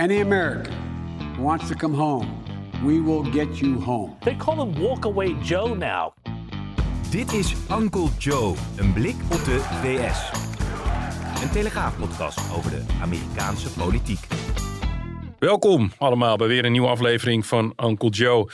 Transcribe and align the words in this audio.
Any 0.00 0.20
American 0.20 0.72
who 1.36 1.42
wants 1.42 1.68
to 1.68 1.74
come 1.74 1.96
home, 1.96 2.26
we 2.84 3.00
will 3.00 3.22
get 3.22 3.60
you 3.60 3.80
home. 3.80 4.16
They 4.20 4.36
call 4.36 4.62
him 4.62 4.74
Walkaway 4.74 5.42
Joe 5.42 5.74
now. 5.74 6.12
Dit 7.10 7.32
is 7.32 7.54
Uncle 7.70 8.08
Joe, 8.18 8.54
een 8.76 8.92
blik 8.92 9.14
op 9.32 9.44
de 9.44 9.60
VS. 9.82 10.30
Een 11.42 11.50
telegraafpodcast 11.50 12.38
over 12.56 12.70
de 12.70 12.82
Amerikaanse 13.02 13.72
politiek. 13.72 14.26
Welkom 15.38 15.92
allemaal 15.96 16.36
bij 16.36 16.48
weer 16.48 16.64
een 16.64 16.72
nieuwe 16.72 16.88
aflevering 16.88 17.46
van 17.46 17.72
Uncle 17.84 18.10
Joe. 18.10 18.50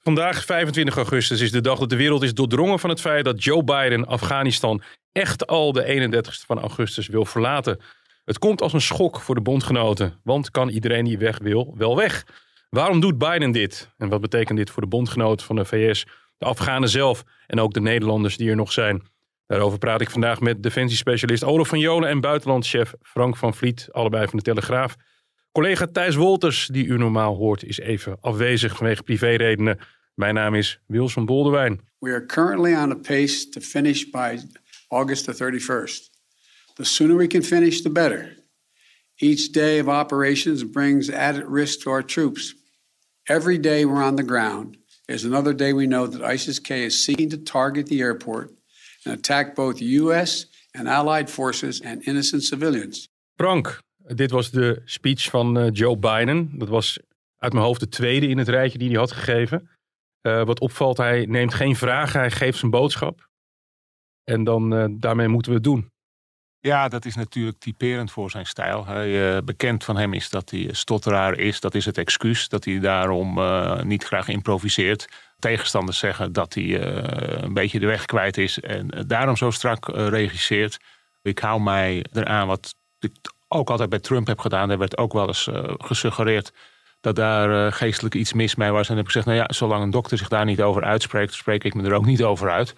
Vandaag, 0.00 0.44
25 0.44 0.96
augustus, 0.96 1.40
is 1.40 1.50
de 1.50 1.60
dag 1.60 1.78
dat 1.78 1.90
de 1.90 1.96
wereld 1.96 2.22
is 2.22 2.34
doordrongen 2.34 2.78
van 2.78 2.90
het 2.90 3.00
feit 3.00 3.24
dat 3.24 3.44
Joe 3.44 3.64
Biden 3.64 4.06
Afghanistan 4.06 4.82
echt 5.12 5.46
al 5.46 5.72
de 5.72 5.84
31ste 5.84 6.46
van 6.46 6.60
augustus 6.60 7.06
wil 7.06 7.24
verlaten. 7.24 7.80
Het 8.24 8.38
komt 8.38 8.62
als 8.62 8.72
een 8.72 8.80
schok 8.80 9.20
voor 9.20 9.34
de 9.34 9.40
bondgenoten, 9.40 10.20
want 10.22 10.50
kan 10.50 10.68
iedereen 10.68 11.04
die 11.04 11.18
weg 11.18 11.38
wil 11.38 11.74
wel 11.76 11.96
weg? 11.96 12.26
Waarom 12.70 13.00
doet 13.00 13.18
Biden 13.18 13.52
dit? 13.52 13.90
En 13.98 14.08
wat 14.08 14.20
betekent 14.20 14.58
dit 14.58 14.70
voor 14.70 14.82
de 14.82 14.88
bondgenoten 14.88 15.46
van 15.46 15.56
de 15.56 15.64
VS, 15.64 16.06
de 16.38 16.44
Afghanen 16.44 16.88
zelf 16.88 17.24
en 17.46 17.60
ook 17.60 17.72
de 17.74 17.80
Nederlanders 17.80 18.36
die 18.36 18.50
er 18.50 18.56
nog 18.56 18.72
zijn? 18.72 19.02
Daarover 19.46 19.78
praat 19.78 20.00
ik 20.00 20.10
vandaag 20.10 20.40
met 20.40 20.62
defensiespecialist 20.62 21.44
Olaf 21.44 21.68
van 21.68 21.78
Jolen 21.78 22.08
en 22.08 22.20
buitenlandchef 22.20 22.94
Frank 23.02 23.36
van 23.36 23.54
Vliet, 23.54 23.88
allebei 23.90 24.28
van 24.28 24.38
de 24.38 24.44
Telegraaf. 24.44 24.96
Collega 25.52 25.86
Thijs 25.92 26.14
Wolters, 26.14 26.66
die 26.66 26.86
u 26.86 26.98
normaal 26.98 27.36
hoort, 27.36 27.64
is 27.64 27.78
even 27.78 28.16
afwezig 28.20 28.76
vanwege 28.76 29.02
privéredenen. 29.02 29.78
Mijn 30.14 30.34
naam 30.34 30.54
is 30.54 30.80
Wilson 30.86 31.26
Boldewijn. 31.26 31.80
We 31.98 32.10
are 32.10 32.26
currently 32.26 32.74
on 32.74 32.90
a 32.90 32.94
pace 32.94 33.48
to 33.48 33.60
finish 33.60 34.04
by 34.04 34.38
August 34.88 35.24
the 35.24 35.34
31st. 35.34 36.12
The 36.76 36.84
sooner 36.84 37.16
we 37.16 37.28
can 37.28 37.42
finish, 37.42 37.82
the 37.82 37.90
better. 37.90 38.36
Each 39.20 39.52
day 39.52 39.78
of 39.78 39.88
operations 39.88 40.64
brings 40.64 41.08
added 41.08 41.44
risk 41.44 41.80
to 41.80 41.90
our 41.90 42.02
troops. 42.02 42.54
Every 43.28 43.58
day 43.58 43.84
we're 43.84 44.02
on 44.02 44.16
the 44.16 44.26
ground 44.26 44.76
is 45.06 45.24
another 45.24 45.54
day 45.54 45.72
we 45.72 45.86
know 45.86 46.06
that 46.06 46.22
ISIS-K 46.22 46.84
is 46.84 47.04
seeking 47.04 47.30
to 47.30 47.36
target 47.36 47.86
the 47.86 48.00
airport 48.00 48.50
and 49.04 49.14
attack 49.14 49.54
both 49.54 49.80
U.S. 49.80 50.46
and 50.72 50.88
allied 50.88 51.30
forces 51.30 51.80
and 51.80 52.02
innocent 52.06 52.42
civilians. 52.42 53.08
Frank, 53.36 53.80
dit 54.14 54.30
was 54.30 54.50
de 54.50 54.82
speech 54.84 55.30
van 55.30 55.58
uh, 55.58 55.68
Joe 55.72 55.96
Biden. 55.96 56.58
Dat 56.58 56.68
was 56.68 56.98
uit 57.38 57.52
mijn 57.52 57.64
hoofd 57.64 57.80
de 57.80 57.88
tweede 57.88 58.28
in 58.28 58.38
het 58.38 58.48
rijtje 58.48 58.78
die 58.78 58.88
hij 58.88 58.98
had 58.98 59.12
gegeven. 59.12 59.68
Uh, 60.22 60.44
wat 60.44 60.60
opvalt, 60.60 60.96
hij 60.96 61.26
neemt 61.26 61.54
geen 61.54 61.76
vragen, 61.76 62.20
hij 62.20 62.30
geeft 62.30 62.58
zijn 62.58 62.70
boodschap. 62.70 63.28
En 64.24 64.44
dan 64.44 64.74
uh, 64.74 64.84
daarmee 64.90 65.28
moeten 65.28 65.50
we 65.50 65.56
het 65.56 65.66
doen. 65.66 65.92
Ja, 66.66 66.88
dat 66.88 67.04
is 67.04 67.14
natuurlijk 67.14 67.58
typerend 67.58 68.10
voor 68.10 68.30
zijn 68.30 68.46
stijl. 68.46 68.86
Hij, 68.86 69.44
bekend 69.44 69.84
van 69.84 69.96
hem 69.96 70.12
is 70.12 70.30
dat 70.30 70.50
hij 70.50 70.68
stotteraar 70.72 71.38
is. 71.38 71.60
Dat 71.60 71.74
is 71.74 71.84
het 71.84 71.98
excuus. 71.98 72.48
Dat 72.48 72.64
hij 72.64 72.80
daarom 72.80 73.38
uh, 73.38 73.82
niet 73.82 74.04
graag 74.04 74.28
improviseert. 74.28 75.08
Tegenstanders 75.38 75.98
zeggen 75.98 76.32
dat 76.32 76.54
hij 76.54 76.64
uh, 76.64 77.42
een 77.42 77.54
beetje 77.54 77.78
de 77.78 77.86
weg 77.86 78.04
kwijt 78.04 78.36
is. 78.36 78.60
En 78.60 79.04
daarom 79.06 79.36
zo 79.36 79.50
strak 79.50 79.88
regisseert. 79.88 80.78
Ik 81.22 81.38
hou 81.38 81.60
mij 81.60 82.04
eraan 82.12 82.46
wat 82.46 82.74
ik 82.98 83.12
ook 83.48 83.70
altijd 83.70 83.88
bij 83.90 84.00
Trump 84.00 84.26
heb 84.26 84.38
gedaan. 84.38 84.70
Er 84.70 84.78
werd 84.78 84.98
ook 84.98 85.12
wel 85.12 85.26
eens 85.26 85.48
gesuggereerd 85.78 86.52
dat 87.00 87.16
daar 87.16 87.72
geestelijk 87.72 88.14
iets 88.14 88.32
mis 88.32 88.54
mee 88.54 88.70
was. 88.70 88.88
En 88.88 88.96
heb 88.96 89.04
ik 89.04 89.10
gezegd, 89.10 89.26
nou 89.26 89.38
ja, 89.38 89.46
zolang 89.54 89.82
een 89.82 89.90
dokter 89.90 90.18
zich 90.18 90.28
daar 90.28 90.44
niet 90.44 90.62
over 90.62 90.84
uitspreekt... 90.84 91.34
spreek 91.34 91.64
ik 91.64 91.74
me 91.74 91.82
er 91.82 91.94
ook 91.94 92.06
niet 92.06 92.22
over 92.22 92.50
uit. 92.50 92.74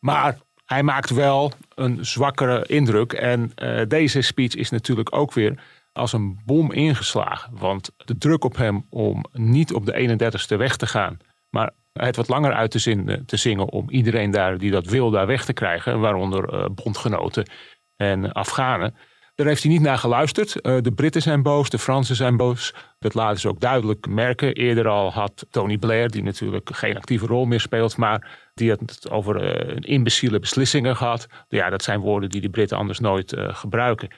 Maar 0.00 0.38
hij 0.68 0.82
maakt 0.82 1.10
wel 1.10 1.52
een 1.74 2.06
zwakkere 2.06 2.66
indruk. 2.66 3.12
En 3.12 3.52
uh, 3.62 3.82
deze 3.88 4.22
speech 4.22 4.54
is 4.54 4.70
natuurlijk 4.70 5.16
ook 5.16 5.32
weer 5.32 5.58
als 5.92 6.12
een 6.12 6.40
bom 6.44 6.72
ingeslagen. 6.72 7.58
Want 7.58 7.90
de 7.96 8.18
druk 8.18 8.44
op 8.44 8.56
hem 8.56 8.86
om 8.90 9.24
niet 9.32 9.72
op 9.72 9.86
de 9.86 10.18
31ste 10.52 10.56
weg 10.56 10.76
te 10.76 10.86
gaan, 10.86 11.18
maar 11.50 11.70
het 11.92 12.16
wat 12.16 12.28
langer 12.28 12.52
uit 12.52 12.70
te, 12.70 13.22
te 13.26 13.36
zingen 13.36 13.68
om 13.68 13.90
iedereen 13.90 14.30
daar 14.30 14.58
die 14.58 14.70
dat 14.70 14.86
wil 14.86 15.10
daar 15.10 15.26
weg 15.26 15.44
te 15.44 15.52
krijgen, 15.52 16.00
waaronder 16.00 16.54
uh, 16.54 16.64
bondgenoten 16.74 17.50
en 17.96 18.32
Afghanen. 18.32 18.94
Daar 19.38 19.46
heeft 19.46 19.62
hij 19.62 19.72
niet 19.72 19.80
naar 19.80 19.98
geluisterd. 19.98 20.56
Uh, 20.62 20.80
de 20.80 20.92
Britten 20.92 21.22
zijn 21.22 21.42
boos, 21.42 21.70
de 21.70 21.78
Fransen 21.78 22.16
zijn 22.16 22.36
boos. 22.36 22.74
Dat 22.98 23.14
laten 23.14 23.40
ze 23.40 23.48
ook 23.48 23.60
duidelijk 23.60 24.06
merken. 24.08 24.54
Eerder 24.54 24.88
al 24.88 25.12
had 25.12 25.46
Tony 25.50 25.78
Blair, 25.78 26.10
die 26.10 26.22
natuurlijk 26.22 26.70
geen 26.72 26.96
actieve 26.96 27.26
rol 27.26 27.44
meer 27.44 27.60
speelt, 27.60 27.96
maar 27.96 28.50
die 28.54 28.70
had 28.70 28.80
het 28.80 29.10
over 29.10 29.68
uh, 29.70 29.76
imbeciele 29.80 30.38
beslissingen 30.38 30.96
gehad. 30.96 31.26
Ja, 31.48 31.70
dat 31.70 31.82
zijn 31.82 32.00
woorden 32.00 32.30
die 32.30 32.40
de 32.40 32.48
Britten 32.48 32.76
anders 32.76 32.98
nooit 32.98 33.32
uh, 33.32 33.54
gebruiken. 33.54 34.08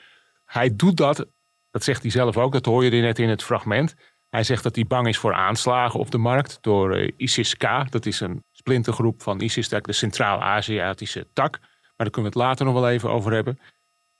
Hij 0.45 0.75
doet 0.75 0.97
dat, 0.97 1.25
dat 1.71 1.83
zegt 1.83 2.01
hij 2.01 2.11
zelf 2.11 2.37
ook, 2.37 2.51
dat 2.51 2.65
hoor 2.65 2.83
je 2.83 3.01
net 3.01 3.19
in 3.19 3.29
het 3.29 3.43
fragment. 3.43 3.95
Hij 4.29 4.43
zegt 4.43 4.63
dat 4.63 4.75
hij 4.75 4.85
bang 4.85 5.07
is 5.07 5.17
voor 5.17 5.33
aanslagen 5.33 5.99
op 5.99 6.11
de 6.11 6.17
markt 6.17 6.57
door 6.61 7.11
ISIS-K. 7.17 7.91
Dat 7.91 8.05
is 8.05 8.19
een 8.19 8.43
splintergroep 8.51 9.21
van 9.21 9.41
ISIS, 9.41 9.69
de 9.69 9.81
Centraal-Aziatische 9.93 11.27
tak. 11.33 11.59
Maar 11.59 12.09
daar 12.09 12.09
kunnen 12.09 12.31
we 12.31 12.39
het 12.39 12.47
later 12.47 12.65
nog 12.65 12.73
wel 12.73 12.89
even 12.89 13.09
over 13.09 13.31
hebben. 13.33 13.59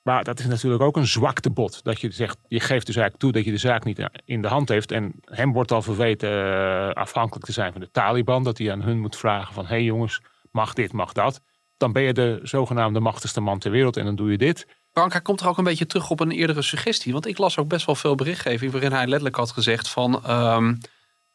Maar 0.03 0.23
dat 0.23 0.39
is 0.39 0.45
natuurlijk 0.45 0.83
ook 0.83 0.97
een 0.97 1.07
zwaktebod. 1.07 1.83
Dat 1.83 2.01
je 2.01 2.11
zegt, 2.11 2.37
je 2.47 2.59
geeft 2.59 2.85
de 2.85 2.91
zaak 2.91 3.17
toe 3.17 3.31
dat 3.31 3.45
je 3.45 3.51
de 3.51 3.57
zaak 3.57 3.83
niet 3.83 4.09
in 4.25 4.41
de 4.41 4.47
hand 4.47 4.69
heeft. 4.69 4.91
En 4.91 5.13
hem 5.25 5.53
wordt 5.53 5.71
al 5.71 5.81
verweten 5.81 6.29
uh, 6.29 6.89
afhankelijk 6.89 7.45
te 7.45 7.51
zijn 7.51 7.71
van 7.71 7.81
de 7.81 7.91
Taliban. 7.91 8.43
Dat 8.43 8.57
hij 8.57 8.71
aan 8.71 8.81
hun 8.81 8.99
moet 8.99 9.15
vragen 9.15 9.53
van, 9.53 9.63
hé 9.63 9.69
hey 9.69 9.83
jongens, 9.83 10.21
mag 10.51 10.73
dit, 10.73 10.93
mag 10.93 11.13
dat. 11.13 11.41
Dan 11.77 11.91
ben 11.91 12.03
je 12.03 12.13
de 12.13 12.39
zogenaamde 12.43 12.99
machtigste 12.99 13.41
man 13.41 13.59
ter 13.59 13.71
wereld 13.71 13.97
en 13.97 14.05
dan 14.05 14.15
doe 14.15 14.31
je 14.31 14.37
dit. 14.37 14.67
Frank, 14.91 15.11
hij 15.11 15.21
komt 15.21 15.41
er 15.41 15.47
ook 15.47 15.57
een 15.57 15.63
beetje 15.63 15.85
terug 15.85 16.09
op 16.09 16.19
een 16.19 16.31
eerdere 16.31 16.61
suggestie. 16.61 17.13
Want 17.13 17.27
ik 17.27 17.37
las 17.37 17.57
ook 17.57 17.67
best 17.67 17.85
wel 17.85 17.95
veel 17.95 18.15
berichtgeving 18.15 18.71
waarin 18.71 18.91
hij 18.91 19.05
letterlijk 19.05 19.35
had 19.35 19.51
gezegd 19.51 19.89
van... 19.89 20.31
Um, 20.31 20.77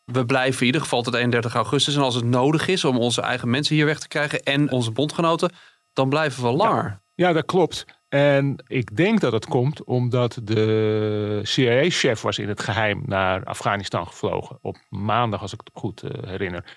we 0.05 0.27
blijven 0.27 0.61
in 0.61 0.67
ieder 0.67 0.81
geval 0.81 1.03
tot 1.03 1.15
31 1.15 1.55
augustus. 1.55 1.97
En 1.97 2.03
als 2.03 2.15
het 2.15 2.25
nodig 2.25 2.69
is 2.69 2.85
om 2.85 2.99
onze 2.99 3.21
eigen 3.21 3.51
mensen 3.51 3.75
hier 3.75 3.87
weg 3.87 3.99
te 3.99 4.09
krijgen 4.09 4.43
en 4.43 4.71
onze 4.71 4.91
bondgenoten, 4.91 5.53
dan 5.93 6.09
blijven 6.09 6.43
we 6.43 6.51
langer. 6.51 6.85
Ja, 6.85 7.27
ja 7.27 7.33
dat 7.33 7.45
klopt. 7.45 7.85
En 8.09 8.65
ik 8.67 8.97
denk 8.97 9.21
dat 9.21 9.33
het 9.33 9.47
komt 9.47 9.85
omdat 9.85 10.41
de 10.43 11.41
CIA-chef 11.43 12.23
was 12.23 12.39
in 12.39 12.49
het 12.49 12.61
geheim 12.61 13.03
naar 13.07 13.45
Afghanistan 13.45 14.07
gevlogen. 14.07 14.59
Op 14.61 14.77
maandag, 14.89 15.41
als 15.41 15.53
ik 15.53 15.61
het 15.65 15.71
goed 15.73 16.03
uh, 16.03 16.11
herinner. 16.11 16.77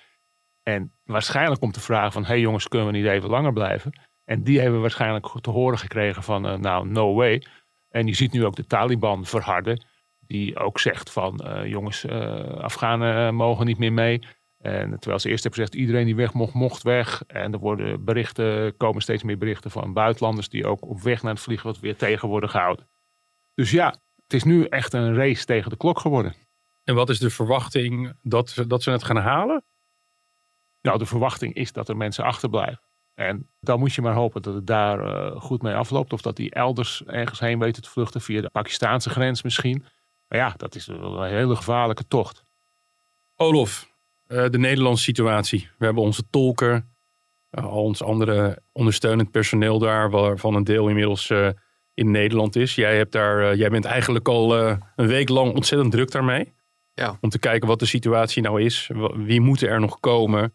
En 0.62 0.92
waarschijnlijk 1.04 1.62
om 1.62 1.72
te 1.72 1.80
vragen 1.80 2.12
van... 2.12 2.22
hé 2.22 2.28
hey 2.28 2.40
jongens, 2.40 2.68
kunnen 2.68 2.88
we 2.88 2.98
niet 2.98 3.06
even 3.06 3.30
langer 3.30 3.52
blijven? 3.52 4.00
En 4.24 4.42
die 4.42 4.60
hebben 4.60 4.80
waarschijnlijk 4.80 5.26
te 5.40 5.50
horen 5.50 5.78
gekregen 5.78 6.22
van... 6.22 6.46
Uh, 6.46 6.54
nou, 6.54 6.88
no 6.88 7.14
way. 7.14 7.42
En 7.88 8.06
je 8.06 8.14
ziet 8.14 8.32
nu 8.32 8.44
ook 8.44 8.56
de 8.56 8.66
Taliban 8.66 9.24
verharden. 9.24 9.84
Die 10.18 10.58
ook 10.58 10.78
zegt 10.78 11.12
van... 11.12 11.40
Uh, 11.44 11.66
jongens, 11.66 12.06
Afghanen 12.58 13.34
mogen 13.34 13.66
niet 13.66 13.78
meer 13.78 13.92
mee. 13.92 14.20
En 14.60 14.90
terwijl 14.98 15.18
ze 15.20 15.28
eerst 15.28 15.42
hebben 15.42 15.60
gezegd, 15.60 15.82
iedereen 15.82 16.04
die 16.04 16.16
weg 16.16 16.32
mocht, 16.32 16.54
mocht 16.54 16.82
weg. 16.82 17.22
En 17.26 17.52
er 17.52 17.58
worden 17.58 18.04
berichten, 18.04 18.76
komen 18.76 19.02
steeds 19.02 19.22
meer 19.22 19.38
berichten 19.38 19.70
van 19.70 19.92
buitenlanders 19.92 20.48
die 20.48 20.66
ook 20.66 20.82
op 20.82 21.00
weg 21.00 21.22
naar 21.22 21.32
het 21.32 21.42
vliegveld 21.42 21.80
weer 21.80 21.96
tegen 21.96 22.28
worden 22.28 22.50
gehouden. 22.50 22.88
Dus 23.54 23.70
ja, 23.70 23.94
het 24.22 24.32
is 24.32 24.44
nu 24.44 24.64
echt 24.64 24.92
een 24.92 25.14
race 25.14 25.44
tegen 25.44 25.70
de 25.70 25.76
klok 25.76 25.98
geworden. 25.98 26.34
En 26.84 26.94
wat 26.94 27.08
is 27.08 27.18
de 27.18 27.30
verwachting 27.30 28.12
dat, 28.22 28.64
dat 28.66 28.82
ze 28.82 28.90
het 28.90 29.04
gaan 29.04 29.16
halen? 29.16 29.64
Nou, 30.82 30.98
de 30.98 31.06
verwachting 31.06 31.54
is 31.54 31.72
dat 31.72 31.88
er 31.88 31.96
mensen 31.96 32.24
achterblijven. 32.24 32.82
En 33.14 33.48
dan 33.60 33.78
moet 33.78 33.92
je 33.94 34.02
maar 34.02 34.14
hopen 34.14 34.42
dat 34.42 34.54
het 34.54 34.66
daar 34.66 35.06
uh, 35.06 35.40
goed 35.40 35.62
mee 35.62 35.74
afloopt. 35.74 36.12
Of 36.12 36.20
dat 36.20 36.36
die 36.36 36.54
elders 36.54 37.02
ergens 37.06 37.40
heen 37.40 37.58
weten 37.58 37.82
te 37.82 37.90
vluchten 37.90 38.20
via 38.20 38.40
de 38.40 38.50
Pakistaanse 38.50 39.10
grens 39.10 39.42
misschien. 39.42 39.84
Maar 40.28 40.38
ja, 40.38 40.54
dat 40.56 40.74
is 40.74 40.86
wel 40.86 41.24
een 41.24 41.30
hele 41.30 41.56
gevaarlijke 41.56 42.08
tocht. 42.08 42.44
Olof, 43.36 43.89
uh, 44.30 44.48
de 44.48 44.58
Nederlandse 44.58 45.02
situatie. 45.02 45.68
We 45.78 45.84
hebben 45.84 46.02
onze 46.02 46.22
tolken, 46.30 46.94
uh, 47.50 47.64
al 47.64 47.82
ons 47.82 48.02
andere 48.02 48.62
ondersteunend 48.72 49.30
personeel 49.30 49.78
daar, 49.78 50.10
waarvan 50.10 50.54
een 50.54 50.64
deel 50.64 50.88
inmiddels 50.88 51.30
uh, 51.30 51.48
in 51.94 52.10
Nederland 52.10 52.56
is. 52.56 52.74
Jij, 52.74 52.96
hebt 52.96 53.12
daar, 53.12 53.56
jij 53.56 53.70
bent 53.70 53.84
eigenlijk 53.84 54.28
al 54.28 54.56
een 54.96 55.06
week 55.06 55.28
lang 55.28 55.54
ontzettend 55.54 55.92
druk 55.92 56.10
daarmee. 56.10 56.52
Ja. 56.92 57.18
Om 57.20 57.30
te 57.30 57.38
kijken 57.38 57.68
wat 57.68 57.78
de 57.78 57.86
situatie 57.86 58.42
nou 58.42 58.62
is. 58.62 58.90
Wie 59.14 59.40
moeten 59.40 59.68
er 59.68 59.80
nog 59.80 60.00
komen? 60.00 60.54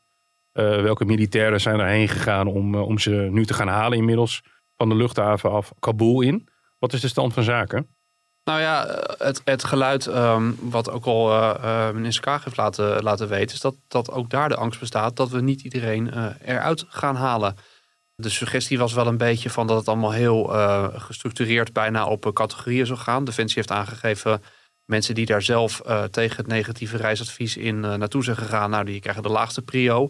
welke 0.56 1.06
militairen 1.06 1.62
zijn 1.62 1.80
erheen 1.80 2.08
gegaan 2.08 2.48
om, 2.48 2.76
om 2.76 3.00
ze 3.00 3.28
nu 3.32 3.46
te 3.46 3.54
gaan 3.54 3.68
halen 3.68 3.98
inmiddels 3.98 4.44
van 4.76 4.90
de 4.90 4.96
luchthaven 4.96 5.52
af 5.52 5.74
Kabul 5.80 6.22
in? 6.22 6.48
Wat 6.80 6.94
is 6.94 7.02
de 7.02 7.08
stand 7.08 7.34
van 7.34 7.44
zaken? 7.44 7.96
Nou 8.46 8.60
ja, 8.60 9.04
het, 9.18 9.42
het 9.44 9.64
geluid 9.64 10.06
um, 10.06 10.58
wat 10.62 10.90
ook 10.90 11.06
al 11.06 11.32
uh, 11.32 11.92
minister 11.92 12.24
Kaag 12.24 12.44
heeft 12.44 12.58
laten, 12.58 13.04
laten 13.04 13.28
weten... 13.28 13.56
is 13.56 13.62
dat, 13.62 13.76
dat 13.88 14.12
ook 14.12 14.30
daar 14.30 14.50
de 14.50 14.56
angst 14.56 14.80
bestaat 14.80 15.16
dat 15.16 15.30
we 15.30 15.42
niet 15.42 15.62
iedereen 15.62 16.12
uh, 16.14 16.26
eruit 16.46 16.86
gaan 16.88 17.16
halen. 17.16 17.56
De 18.16 18.30
suggestie 18.30 18.78
was 18.78 18.94
wel 18.94 19.08
een 19.08 19.18
beetje 19.18 19.50
van 19.50 19.68
dat 19.68 19.78
het 19.78 19.88
allemaal 19.88 20.12
heel 20.12 20.44
gestructureerd... 20.96 21.74
bijna 21.74 22.06
op 22.06 22.32
categorieën 22.34 22.86
zou 22.86 23.00
gaan. 23.00 23.26
Defensie 23.26 23.56
heeft 23.56 23.72
aangegeven 23.72 24.42
mensen 24.86 25.16
die 25.16 25.26
daar 25.26 25.42
zelf 25.42 25.82
tegen 26.12 26.38
het 26.38 26.48
negatieve 26.48 26.98
reisadvies 26.98 27.58
in 27.58 27.80
naartoe 27.80 28.24
zijn 28.24 28.38
gegaan... 28.38 28.70
nou, 28.70 28.86
die 28.86 29.00
krijgen 29.00 29.24
de 29.24 29.30
laagste 29.30 29.62
prio. 29.62 30.10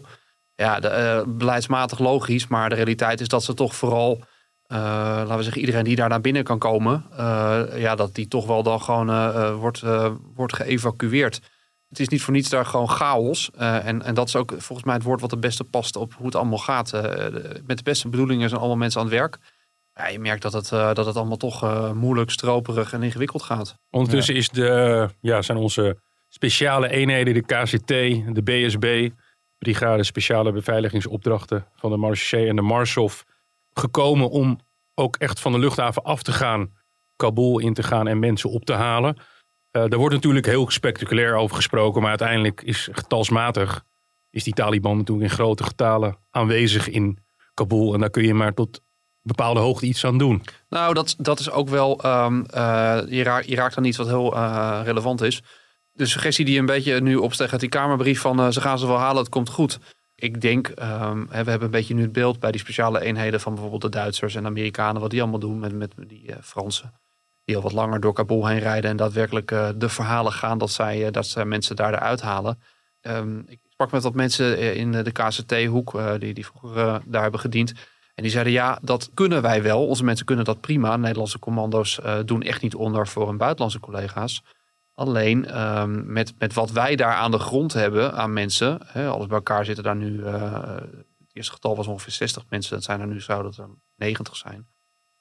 Ja, 0.54 0.80
beleidsmatig 1.26 1.98
logisch, 1.98 2.46
maar 2.46 2.68
de 2.68 2.74
realiteit 2.74 3.20
is 3.20 3.28
dat 3.28 3.44
ze 3.44 3.54
toch 3.54 3.76
vooral 3.76 4.24
eh, 4.68 4.78
laten 4.78 5.36
we 5.36 5.42
zeggen, 5.42 5.60
iedereen 5.60 5.84
die 5.84 5.96
daar 5.96 6.08
naar 6.08 6.20
binnen 6.20 6.44
kan 6.44 6.58
komen, 6.58 7.04
eh, 7.16 7.62
ja, 7.74 7.94
dat 7.94 8.14
die 8.14 8.28
toch 8.28 8.46
wel 8.46 8.62
dan 8.62 8.80
gewoon 8.80 9.10
eh, 9.10 9.54
wordt, 9.54 9.82
eh, 9.82 10.10
wordt 10.34 10.54
geëvacueerd. 10.54 11.40
Het 11.88 12.00
is 12.00 12.08
niet 12.08 12.22
voor 12.22 12.32
niets 12.32 12.48
daar 12.48 12.66
gewoon 12.66 12.88
chaos. 12.88 13.50
Eh, 13.56 13.86
en, 13.86 14.02
en 14.02 14.14
dat 14.14 14.28
is 14.28 14.36
ook 14.36 14.50
volgens 14.50 14.86
mij 14.86 14.94
het 14.94 15.04
woord 15.04 15.20
wat 15.20 15.30
het 15.30 15.40
beste 15.40 15.64
past 15.64 15.96
op 15.96 16.14
hoe 16.14 16.26
het 16.26 16.34
allemaal 16.34 16.58
gaat. 16.58 16.92
Eh, 16.92 17.02
met 17.66 17.76
de 17.76 17.82
beste 17.82 18.08
bedoelingen 18.08 18.48
zijn 18.48 18.60
allemaal 18.60 18.78
mensen 18.78 19.00
aan 19.00 19.06
het 19.06 19.14
werk. 19.14 19.38
Ja, 19.94 20.08
je 20.08 20.18
merkt 20.18 20.42
dat 20.42 20.52
het, 20.52 20.72
eh, 20.72 20.94
dat 20.94 21.06
het 21.06 21.16
allemaal 21.16 21.36
toch 21.36 21.62
eh, 21.62 21.92
moeilijk, 21.92 22.30
stroperig 22.30 22.92
en 22.92 23.02
ingewikkeld 23.02 23.42
gaat. 23.42 23.78
Ondertussen 23.90 24.34
is 24.34 24.48
de, 24.48 25.08
ja, 25.20 25.42
zijn 25.42 25.58
onze 25.58 25.98
speciale 26.28 26.88
eenheden, 26.88 27.34
de 27.34 27.42
KCT, 27.42 27.88
de 28.34 28.42
BSB, 28.44 29.10
Brigade 29.58 30.04
Speciale 30.04 30.52
Beveiligingsopdrachten 30.52 31.66
van 31.74 31.90
de 31.90 31.96
Marché 31.96 32.46
en 32.48 32.56
de 32.56 32.62
Marshof, 32.62 33.24
gekomen 33.78 34.30
om 34.30 34.60
ook 34.94 35.16
echt 35.16 35.40
van 35.40 35.52
de 35.52 35.58
luchthaven 35.58 36.02
af 36.02 36.22
te 36.22 36.32
gaan, 36.32 36.70
Kabul 37.16 37.58
in 37.58 37.74
te 37.74 37.82
gaan 37.82 38.06
en 38.06 38.18
mensen 38.18 38.50
op 38.50 38.64
te 38.64 38.72
halen. 38.72 39.16
Eh 39.70 39.84
daar 39.88 39.98
wordt 39.98 40.14
natuurlijk 40.14 40.46
heel 40.46 40.70
spectaculair 40.70 41.34
over 41.34 41.56
gesproken, 41.56 42.00
maar 42.00 42.10
uiteindelijk 42.10 42.62
is 42.62 42.88
getalsmatig 42.92 43.84
is 44.30 44.44
die 44.44 44.54
Taliban 44.54 44.96
natuurlijk 44.96 45.30
in 45.30 45.36
grote 45.36 45.64
getalen 45.64 46.16
aanwezig 46.30 46.88
in 46.88 47.18
Kabul. 47.54 47.94
En 47.94 48.00
daar 48.00 48.10
kun 48.10 48.24
je 48.24 48.34
maar 48.34 48.54
tot 48.54 48.80
bepaalde 49.22 49.60
hoogte 49.60 49.86
iets 49.86 50.04
aan 50.04 50.18
doen. 50.18 50.42
Nou, 50.68 50.94
dat, 50.94 51.14
dat 51.18 51.40
is 51.40 51.50
ook 51.50 51.68
wel. 51.68 52.00
eh, 52.00 52.98
je, 53.08 53.22
raakt, 53.22 53.46
je 53.46 53.54
raakt 53.54 53.76
iets 53.76 53.96
wat 53.96 54.06
heel 54.06 54.36
eh, 54.36 54.80
relevant 54.84 55.20
is. 55.20 55.42
De 55.92 56.06
suggestie 56.06 56.44
die 56.44 56.58
een 56.58 56.66
beetje 56.66 57.00
nu 57.00 57.16
opstegt 57.16 57.60
die 57.60 57.68
Kamerbrief 57.68 58.20
van 58.20 58.52
ze 58.52 58.60
gaan 58.60 58.78
ze 58.78 58.86
wel 58.86 58.98
halen, 58.98 59.22
het 59.22 59.28
komt 59.28 59.48
goed. 59.48 59.78
Ik 60.18 60.40
denk, 60.40 60.68
ehm, 60.68 61.26
we 61.26 61.34
hebben 61.34 61.62
een 61.62 61.70
beetje 61.70 61.94
nu 61.94 62.02
het 62.02 62.12
beeld 62.12 62.40
bij 62.40 62.50
die 62.50 62.60
speciale 62.60 63.00
eenheden 63.00 63.40
van 63.40 63.52
bijvoorbeeld 63.52 63.82
de 63.82 63.88
Duitsers 63.88 64.34
en 64.34 64.46
Amerikanen, 64.46 65.00
wat 65.00 65.10
die 65.10 65.20
allemaal 65.20 65.38
doen 65.38 65.58
met, 65.58 65.74
met 65.74 65.92
die 65.96 66.32
eh, 66.32 66.36
Fransen. 66.42 66.92
Die 67.44 67.56
al 67.56 67.62
wat 67.62 67.72
langer 67.72 68.00
door 68.00 68.12
Kabul 68.12 68.46
heen 68.46 68.58
rijden 68.58 68.90
en 68.90 68.96
daadwerkelijk 68.96 69.50
eh, 69.50 69.68
de 69.76 69.88
verhalen 69.88 70.32
gaan 70.32 70.58
dat 70.58 70.70
zij, 70.70 71.06
eh, 71.06 71.12
dat 71.12 71.26
zij 71.26 71.44
mensen 71.44 71.76
daar 71.76 71.92
eruit 71.92 72.20
halen. 72.20 72.58
Ehm, 73.00 73.38
ik 73.38 73.58
sprak 73.68 73.90
met 73.90 74.02
wat 74.02 74.14
mensen 74.14 74.74
in 74.76 74.92
de 74.92 75.12
KCT-hoek, 75.12 76.18
die, 76.18 76.34
die 76.34 76.46
vroeger 76.46 77.00
daar 77.04 77.22
hebben 77.22 77.40
gediend. 77.40 77.72
En 78.14 78.22
die 78.22 78.32
zeiden, 78.32 78.52
ja, 78.52 78.78
dat 78.82 79.10
kunnen 79.14 79.42
wij 79.42 79.62
wel. 79.62 79.86
Onze 79.86 80.04
mensen 80.04 80.26
kunnen 80.26 80.44
dat 80.44 80.60
prima. 80.60 80.96
Nederlandse 80.96 81.38
commando's 81.38 82.00
doen 82.24 82.42
echt 82.42 82.62
niet 82.62 82.74
onder 82.74 83.06
voor 83.06 83.26
hun 83.26 83.36
buitenlandse 83.36 83.80
collega's. 83.80 84.42
Alleen 84.96 85.46
ehm, 85.46 86.12
met, 86.12 86.34
met 86.38 86.54
wat 86.54 86.70
wij 86.70 86.96
daar 86.96 87.14
aan 87.14 87.30
de 87.30 87.38
grond 87.38 87.72
hebben 87.72 88.14
aan 88.14 88.32
mensen. 88.32 88.78
Hè, 88.84 89.08
alles 89.08 89.26
bij 89.26 89.36
elkaar 89.36 89.64
zitten 89.64 89.84
daar 89.84 89.96
nu. 89.96 90.24
eh, 90.24 90.74
het 91.18 91.30
eerste 91.32 91.52
getal 91.52 91.76
was 91.76 91.86
ongeveer 91.86 92.12
60 92.12 92.44
mensen. 92.48 92.74
Dat 92.74 92.84
zijn 92.84 93.00
er 93.00 93.06
nu, 93.06 93.20
zouden 93.20 93.50
het 93.50 93.60
er 93.60 93.68
90 93.96 94.36
zijn. 94.36 94.66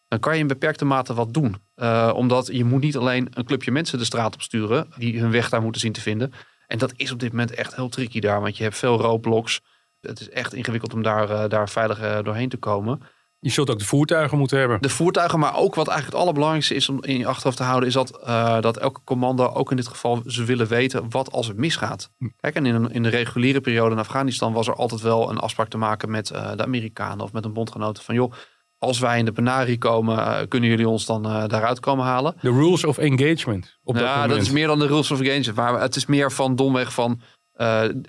Dan 0.07 0.19
kan 0.19 0.33
je 0.33 0.39
in 0.39 0.47
beperkte 0.47 0.85
mate 0.85 1.13
wat 1.13 1.33
doen. 1.33 1.55
Eh, 1.75 2.11
omdat 2.15 2.47
je 2.51 2.63
moet 2.63 2.81
niet 2.81 2.97
alleen 2.97 3.27
een 3.29 3.45
clubje 3.45 3.71
mensen 3.71 3.97
de 3.97 4.05
straat 4.05 4.33
op 4.33 4.41
sturen. 4.41 4.87
die 4.97 5.19
hun 5.19 5.31
weg 5.31 5.49
daar 5.49 5.61
moeten 5.61 5.81
zien 5.81 5.93
te 5.93 6.01
vinden. 6.01 6.31
En 6.67 6.77
dat 6.77 6.93
is 6.95 7.11
op 7.11 7.19
dit 7.19 7.31
moment 7.31 7.51
echt 7.51 7.75
heel 7.75 7.89
tricky 7.89 8.19
daar. 8.19 8.41
Want 8.41 8.57
je 8.57 8.63
hebt 8.63 8.77
veel 8.77 8.97
roadblocks. 8.97 9.61
Het 9.99 10.19
is 10.19 10.29
echt 10.29 10.53
ingewikkeld 10.53 10.93
om 10.93 11.01
daar, 11.01 11.29
eh, 11.29 11.49
daar 11.49 11.69
veilig 11.69 12.23
doorheen 12.23 12.49
te 12.49 12.57
komen. 12.57 13.01
Je 13.45 13.51
zult 13.51 13.69
ook 13.69 13.79
de 13.79 13.85
voertuigen 13.85 14.37
moeten 14.37 14.59
hebben. 14.59 14.81
De 14.81 14.89
voertuigen, 14.89 15.39
maar 15.39 15.55
ook 15.55 15.75
wat 15.75 15.87
eigenlijk 15.87 16.05
het 16.05 16.21
allerbelangrijkste 16.21 16.75
is 16.75 16.89
om 16.89 17.03
in 17.03 17.17
je 17.17 17.27
achterhoofd 17.27 17.57
te 17.57 17.63
houden, 17.63 17.87
is 17.87 17.93
dat, 17.93 18.21
eh, 18.21 18.61
dat 18.61 18.77
elke 18.77 18.99
commando, 19.03 19.47
ook 19.47 19.69
in 19.69 19.75
dit 19.75 19.87
geval, 19.87 20.21
ze 20.25 20.43
willen 20.43 20.67
weten 20.67 21.09
wat 21.09 21.31
als 21.31 21.47
het 21.47 21.57
misgaat. 21.57 22.11
Kijk, 22.39 22.55
en 22.55 22.65
in, 22.65 22.75
een, 22.75 22.91
in 22.91 23.03
de 23.03 23.09
reguliere 23.09 23.61
periode 23.61 23.91
in 23.91 23.99
Afghanistan 23.99 24.53
was 24.53 24.67
er 24.67 24.75
altijd 24.75 25.01
wel 25.01 25.29
een 25.29 25.37
afspraak 25.37 25.67
te 25.67 25.77
maken 25.77 26.11
met 26.11 26.29
eh, 26.29 26.51
de 26.55 26.63
Amerikanen 26.63 27.25
of 27.25 27.33
met 27.33 27.45
een 27.45 27.53
bondgenoot 27.53 28.01
van 28.01 28.15
joh, 28.15 28.33
als 28.77 28.99
wij 28.99 29.19
in 29.19 29.25
de 29.25 29.31
Benari 29.31 29.77
komen, 29.77 30.17
eh, 30.17 30.47
kunnen 30.47 30.69
jullie 30.69 30.89
ons 30.89 31.05
dan 31.05 31.23
daaruit 31.23 31.79
komen 31.79 32.05
halen? 32.05 32.35
De 32.41 32.51
rules 32.51 32.83
of 32.85 32.97
engagement. 32.97 33.77
Op 33.83 33.93
dat 33.93 34.03
ja, 34.03 34.27
dat 34.27 34.41
is 34.41 34.51
meer 34.51 34.67
dan 34.67 34.79
de 34.79 34.87
rules 34.87 35.11
of 35.11 35.19
engagement. 35.19 35.55
Maar 35.55 35.81
het 35.81 35.95
is 35.95 36.05
meer 36.05 36.31
van 36.31 36.55
domweg 36.55 36.93
van 36.93 37.21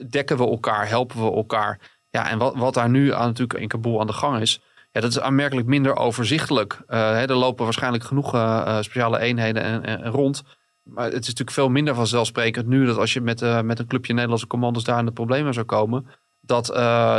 dekken 0.09 0.37
we 0.37 0.47
elkaar, 0.47 0.89
helpen 0.89 1.25
we 1.25 1.33
elkaar. 1.33 1.81
Ja, 2.11 2.31
en 2.31 2.39
wat, 2.39 2.57
wat 2.57 2.75
daar 2.75 2.91
nu 2.91 3.13
aan, 3.13 3.27
natuurlijk 3.27 3.61
in 3.61 3.69
Kabul 3.69 4.01
aan 4.01 4.07
de 4.07 4.13
gang 4.13 4.41
is, 4.41 4.61
ja, 4.97 5.03
dat 5.03 5.11
is 5.11 5.21
aanmerkelijk 5.21 5.67
minder 5.67 5.97
overzichtelijk. 5.97 6.83
Eh, 6.87 6.99
hè, 6.99 7.27
er 7.27 7.35
lopen 7.35 7.65
waarschijnlijk 7.65 8.05
genoeg 8.05 8.35
eh, 8.35 8.63
eh, 8.67 8.83
speciale 8.83 9.19
eenheden 9.19 9.85
en, 9.85 10.07
rond. 10.07 10.43
Maar 10.83 11.05
het 11.05 11.13
is 11.13 11.27
natuurlijk 11.27 11.51
veel 11.51 11.69
minder 11.69 11.95
vanzelfsprekend 11.95 12.67
nu 12.67 12.87
dat 12.87 12.97
als 12.97 13.13
je 13.13 13.21
met, 13.21 13.65
met 13.65 13.79
een 13.79 13.87
clubje 13.87 14.13
Nederlandse 14.13 14.47
commando's 14.47 14.85
daar 14.85 14.99
in 14.99 15.05
de 15.05 15.13
problemen 15.13 15.55
zou 15.55 15.67
komen. 15.67 16.07
Dat, 16.41 16.67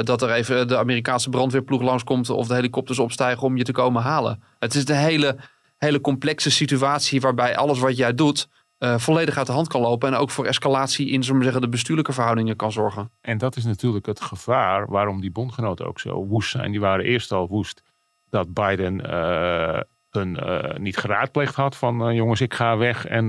dat 0.05 0.21
er 0.21 0.31
even 0.31 0.67
de 0.67 0.77
Amerikaanse 0.77 1.29
brandweerploeg 1.29 1.81
langskomt 1.81 2.29
of 2.29 2.47
de 2.47 2.53
helikopters 2.53 2.99
opstijgen 2.99 3.43
om 3.43 3.57
je 3.57 3.63
te 3.63 3.71
komen 3.71 4.01
halen. 4.01 4.43
Het 4.59 4.75
is 4.75 4.85
de 4.85 4.95
hele, 4.95 5.37
hele 5.77 6.01
complexe 6.01 6.51
situatie 6.51 7.21
waarbij 7.21 7.57
alles 7.57 7.79
wat 7.79 7.97
jij 7.97 8.13
doet 8.13 8.47
eh, 8.77 8.97
volledig 8.97 9.37
uit 9.37 9.47
de 9.47 9.53
hand 9.53 9.67
kan 9.67 9.81
lopen. 9.81 10.13
En 10.13 10.19
ook 10.19 10.29
voor 10.29 10.45
escalatie 10.45 11.09
in 11.09 11.23
zeggen, 11.23 11.61
de 11.61 11.69
bestuurlijke 11.69 12.13
verhoudingen 12.13 12.55
kan 12.55 12.71
zorgen. 12.71 13.11
En 13.21 13.37
dat 13.37 13.55
is 13.55 13.65
natuurlijk 13.65 14.05
het 14.05 14.21
gevaar 14.21 14.87
waarom 14.87 15.21
die 15.21 15.31
bondgenoten 15.31 15.85
ook 15.85 15.99
zo 15.99 16.25
woest 16.25 16.49
zijn. 16.49 16.71
Die 16.71 16.79
waren 16.79 17.05
eerst 17.05 17.31
al 17.31 17.47
woest 17.47 17.83
dat 18.29 18.53
Biden 18.53 19.09
eh 19.09 19.79
hun 20.09 20.37
eh, 20.37 20.77
niet 20.77 20.97
geraadpleegd 20.97 21.55
had 21.55 21.75
van 21.75 22.15
jongens, 22.15 22.41
ik 22.41 22.53
ga 22.53 22.77
weg 22.77 23.05
en 23.05 23.27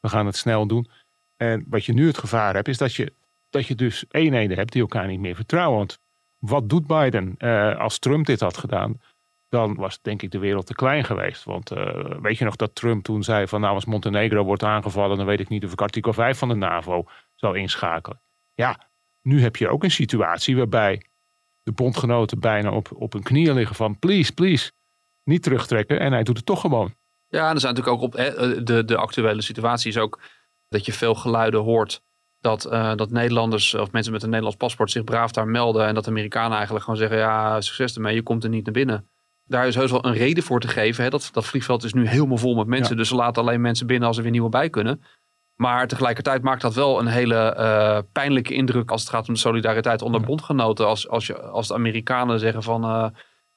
we 0.00 0.08
gaan 0.08 0.26
het 0.26 0.36
snel 0.36 0.66
doen. 0.66 0.88
En 1.36 1.64
wat 1.68 1.84
je 1.84 1.92
nu 1.92 2.06
het 2.06 2.18
gevaar 2.18 2.54
hebt, 2.54 2.68
is 2.68 2.78
dat 2.78 2.94
je, 2.94 3.12
dat 3.50 3.66
je 3.66 3.74
dus 3.74 4.04
eenheden 4.10 4.56
hebt 4.56 4.72
die 4.72 4.80
elkaar 4.80 5.06
niet 5.06 5.20
meer 5.20 5.34
vertrouwen. 5.34 5.78
Want 5.78 5.98
wat 6.38 6.68
doet 6.68 6.86
Biden? 6.86 7.36
Als 7.78 7.98
Trump 7.98 8.26
dit 8.26 8.40
had 8.40 8.56
gedaan, 8.56 9.00
dan 9.54 9.74
was 9.74 10.02
denk 10.02 10.22
ik 10.22 10.30
de 10.30 10.38
wereld 10.38 10.66
te 10.66 10.74
klein 10.74 11.04
geweest. 11.04 11.44
Want 11.44 11.70
eh, 11.70 12.20
weet 12.20 12.38
je 12.38 12.44
nog 12.44 12.56
dat 12.56 12.74
Trump 12.74 13.04
toen 13.04 13.22
zei 13.22 13.48
van 13.48 13.60
nou 13.60 13.74
als 13.74 13.84
Montenegro 13.84 14.44
wordt 14.44 14.62
aangevallen, 14.62 15.16
dan 15.16 15.26
weet 15.26 15.40
ik 15.40 15.48
niet 15.48 15.64
of 15.64 15.72
ik 15.72 15.80
artikel 15.80 16.12
5 16.12 16.38
van 16.38 16.48
de 16.48 16.54
NAVO 16.54 17.04
zal 17.34 17.54
inschakelen. 17.54 18.20
Ja, 18.54 18.88
nu 19.22 19.42
heb 19.42 19.56
je 19.56 19.68
ook 19.68 19.82
een 19.82 19.90
situatie 19.90 20.56
waarbij 20.56 21.02
de 21.62 21.72
bondgenoten 21.72 22.40
bijna 22.40 22.70
op, 22.70 22.88
op 22.94 23.12
hun 23.12 23.22
knieën 23.22 23.54
liggen 23.54 23.76
van 23.76 23.98
please, 23.98 24.32
please, 24.32 24.72
niet 25.24 25.42
terugtrekken. 25.42 26.00
En 26.00 26.12
hij 26.12 26.22
doet 26.22 26.36
het 26.36 26.46
toch 26.46 26.60
gewoon. 26.60 26.94
Ja, 27.28 27.48
en 27.48 27.54
er 27.54 27.60
zijn 27.60 27.74
natuurlijk 27.74 28.02
ook 28.02 28.08
op 28.12 28.18
hè, 28.18 28.62
de, 28.62 28.84
de 28.84 28.96
actuele 28.96 29.42
situatie 29.42 29.90
is 29.90 29.98
ook 29.98 30.20
dat 30.68 30.86
je 30.86 30.92
veel 30.92 31.14
geluiden 31.14 31.60
hoort 31.60 32.02
dat, 32.40 32.64
eh, 32.64 32.94
dat 32.94 33.10
Nederlanders 33.10 33.74
of 33.74 33.92
mensen 33.92 34.12
met 34.12 34.22
een 34.22 34.28
Nederlands 34.28 34.58
paspoort 34.58 34.90
zich 34.90 35.04
braaf 35.04 35.30
daar 35.30 35.48
melden 35.48 35.86
en 35.86 35.94
dat 35.94 36.08
Amerikanen 36.08 36.56
eigenlijk 36.56 36.84
gewoon 36.84 37.00
zeggen 37.00 37.18
ja 37.18 37.60
succes 37.60 37.94
ermee, 37.94 38.14
je 38.14 38.22
komt 38.22 38.44
er 38.44 38.50
niet 38.50 38.64
naar 38.64 38.72
binnen. 38.72 39.08
Daar 39.46 39.66
is 39.66 39.74
heus 39.74 39.90
wel 39.90 40.04
een 40.04 40.12
reden 40.14 40.42
voor 40.42 40.60
te 40.60 40.68
geven. 40.68 41.04
Hè. 41.04 41.10
Dat, 41.10 41.28
dat 41.32 41.44
vliegveld 41.46 41.84
is 41.84 41.92
nu 41.92 42.08
helemaal 42.08 42.36
vol 42.38 42.54
met 42.54 42.66
mensen, 42.66 42.90
Ja. 42.92 42.96
dus 42.96 43.08
ze 43.08 43.14
laten 43.14 43.42
alleen 43.42 43.60
mensen 43.60 43.86
binnen 43.86 44.08
als 44.08 44.16
er 44.16 44.22
weer 44.22 44.32
nieuwe 44.32 44.48
bij 44.48 44.70
kunnen. 44.70 45.02
Maar 45.54 45.88
tegelijkertijd 45.88 46.42
maakt 46.42 46.62
dat 46.62 46.74
wel 46.74 46.98
een 47.00 47.06
hele 47.06 47.34
eh, 47.54 47.98
pijnlijke 48.12 48.54
indruk 48.54 48.90
als 48.90 49.00
het 49.00 49.10
gaat 49.10 49.28
om 49.28 49.34
de 49.34 49.40
solidariteit 49.40 50.02
onder 50.02 50.20
bondgenoten. 50.20 50.86
Als, 50.86 51.08
als, 51.08 51.26
je, 51.26 51.40
als 51.40 51.68
de 51.68 51.74
Amerikanen 51.74 52.38
zeggen 52.38 52.62
van 52.62 52.84
eh, 52.84 53.06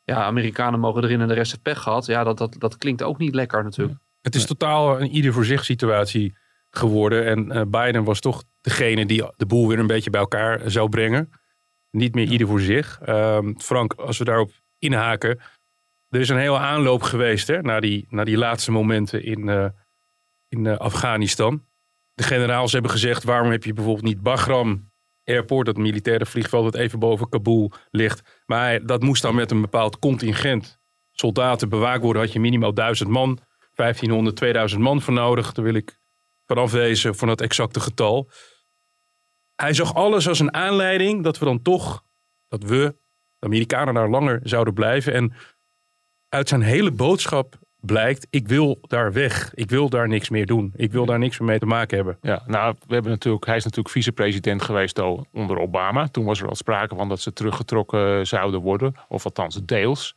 ja, 0.04 0.24
Amerikanen 0.24 0.80
mogen 0.80 1.04
erin 1.04 1.22
en 1.22 1.28
de 1.28 1.34
rest 1.34 1.52
heeft 1.52 1.64
pech 1.64 1.82
gehad. 1.82 2.06
Ja, 2.06 2.24
dat, 2.24 2.38
dat, 2.38 2.56
dat 2.58 2.78
klinkt 2.78 3.04
ook 3.04 3.18
niet 3.18 3.36
lekker 3.36 3.64
natuurlijk. 3.64 4.00
Het 4.22 4.36
is 4.36 4.46
totaal 4.46 5.02
een 5.02 5.10
ieder 5.10 5.34
voor 5.34 5.46
zich 5.46 5.66
situatie 5.66 6.38
geworden. 6.70 7.26
En 7.26 7.52
eh, 7.52 7.62
Biden 7.68 8.04
was 8.04 8.20
toch 8.20 8.44
degene 8.62 9.06
die 9.06 9.24
de 9.38 9.46
boel 9.46 9.68
weer 9.68 9.80
een 9.80 9.88
beetje 9.88 10.10
bij 10.10 10.22
elkaar 10.22 10.62
zou 10.66 10.90
brengen. 10.90 11.30
Niet 11.92 12.16
meer 12.16 12.28
ieder 12.28 12.48
voor 12.48 12.62
zich. 12.62 13.00
Ehm, 13.02 13.54
Frank, 13.58 13.94
als 13.94 14.18
we 14.18 14.24
daarop 14.24 14.52
inhaken. 14.80 15.40
Er 16.10 16.20
is 16.20 16.30
een 16.30 16.38
hele 16.38 16.58
aanloop 16.58 17.02
geweest 17.02 17.48
hè, 17.48 17.62
naar, 17.62 17.82
die, 17.82 18.06
naar 18.10 18.26
die 18.26 18.38
laatste 18.38 18.72
momenten 18.72 19.24
in, 19.24 19.50
eh, 19.50 19.68
in 20.48 20.66
eh, 20.66 20.78
Afghanistan. 20.78 21.66
De 22.14 22.24
generaals 22.24 22.72
hebben 22.72 22.92
gezegd, 22.92 23.24
waarom 23.24 23.52
heb 23.52 23.64
je 23.64 23.74
bijvoorbeeld 23.74 24.06
niet 24.06 24.22
Bagram 24.22 24.92
Airport, 25.24 25.66
dat 25.66 25.78
militaire 25.78 26.26
vliegveld 26.26 26.64
dat 26.64 26.82
even 26.82 27.00
boven 27.00 27.30
Kabul 27.30 27.72
ligt. 27.90 28.44
Maar 28.46 28.86
dat 28.86 29.02
moest 29.02 29.22
dan 29.22 29.36
met 29.36 29.52
een 29.52 29.62
bepaald 29.62 30.00
contingent 30.00 30.80
soldaten 31.12 31.70
bewaakt 31.70 32.04
worden. 32.04 32.22
Had 32.22 32.34
je 32.34 32.40
minimaal 32.40 32.74
1000 32.74 33.10
man, 33.10 33.40
1500, 33.76 34.36
2000 34.36 34.82
man 34.82 35.02
voor 35.02 35.14
nodig. 35.14 35.52
Daar 35.52 35.66
wil 35.66 35.74
ik 35.74 35.98
van 36.46 36.58
afwezen 36.58 37.16
van 37.16 37.28
dat 37.28 37.42
exacte 37.42 37.80
getal. 37.80 38.30
Hij 39.56 39.74
zag 39.74 39.94
alles 39.94 40.28
als 40.28 40.40
een 40.40 40.54
aanleiding 40.54 41.24
dat 41.24 41.40
we 41.40 41.46
dan 41.46 41.62
toch, 41.62 42.04
dat 42.48 42.64
we, 42.64 42.96
de 43.40 43.46
Amerikanen, 43.46 43.94
daar 43.94 44.10
langer 44.10 44.40
zouden 44.44 44.74
blijven. 44.74 45.14
En 45.14 45.34
uit 46.30 46.50
zijn 46.50 46.62
hele 46.62 46.92
boodschap 46.92 47.60
blijkt, 47.80 48.28
ik 48.30 48.48
wil 48.48 48.78
daar 48.82 49.14
weg. 49.14 49.52
Ik 49.54 49.70
wil 49.70 49.90
daar 49.90 50.08
niks 50.08 50.30
meer 50.30 50.46
doen. 50.46 50.74
Ik 50.76 50.92
wil 50.92 51.06
daar 51.06 51.20
niks 51.20 51.40
meer 51.40 51.48
mee 51.48 51.60
te 51.60 51.66
maken 51.66 51.98
hebben. 51.98 52.18
Ja, 52.22 52.44
nou, 52.46 52.76
we 52.88 52.94
hebben 52.94 53.12
natuurlijk, 53.12 53.46
hij 53.46 53.56
is 53.56 53.64
natuurlijk 53.64 53.94
vicepresident 53.94 54.62
geweest 54.62 55.00
al 55.00 55.28
onder 55.32 55.58
Obama. 55.58 56.08
Toen 56.08 56.26
was 56.26 56.42
er 56.42 56.48
al 56.48 56.56
sprake 56.56 56.96
van 56.96 57.10
dat 57.10 57.20
ze 57.20 57.34
teruggetrokken 57.34 58.28
zouden 58.28 58.62
worden. 58.62 58.96
Of 59.08 59.26
althans 59.26 59.60
deels. 59.64 60.16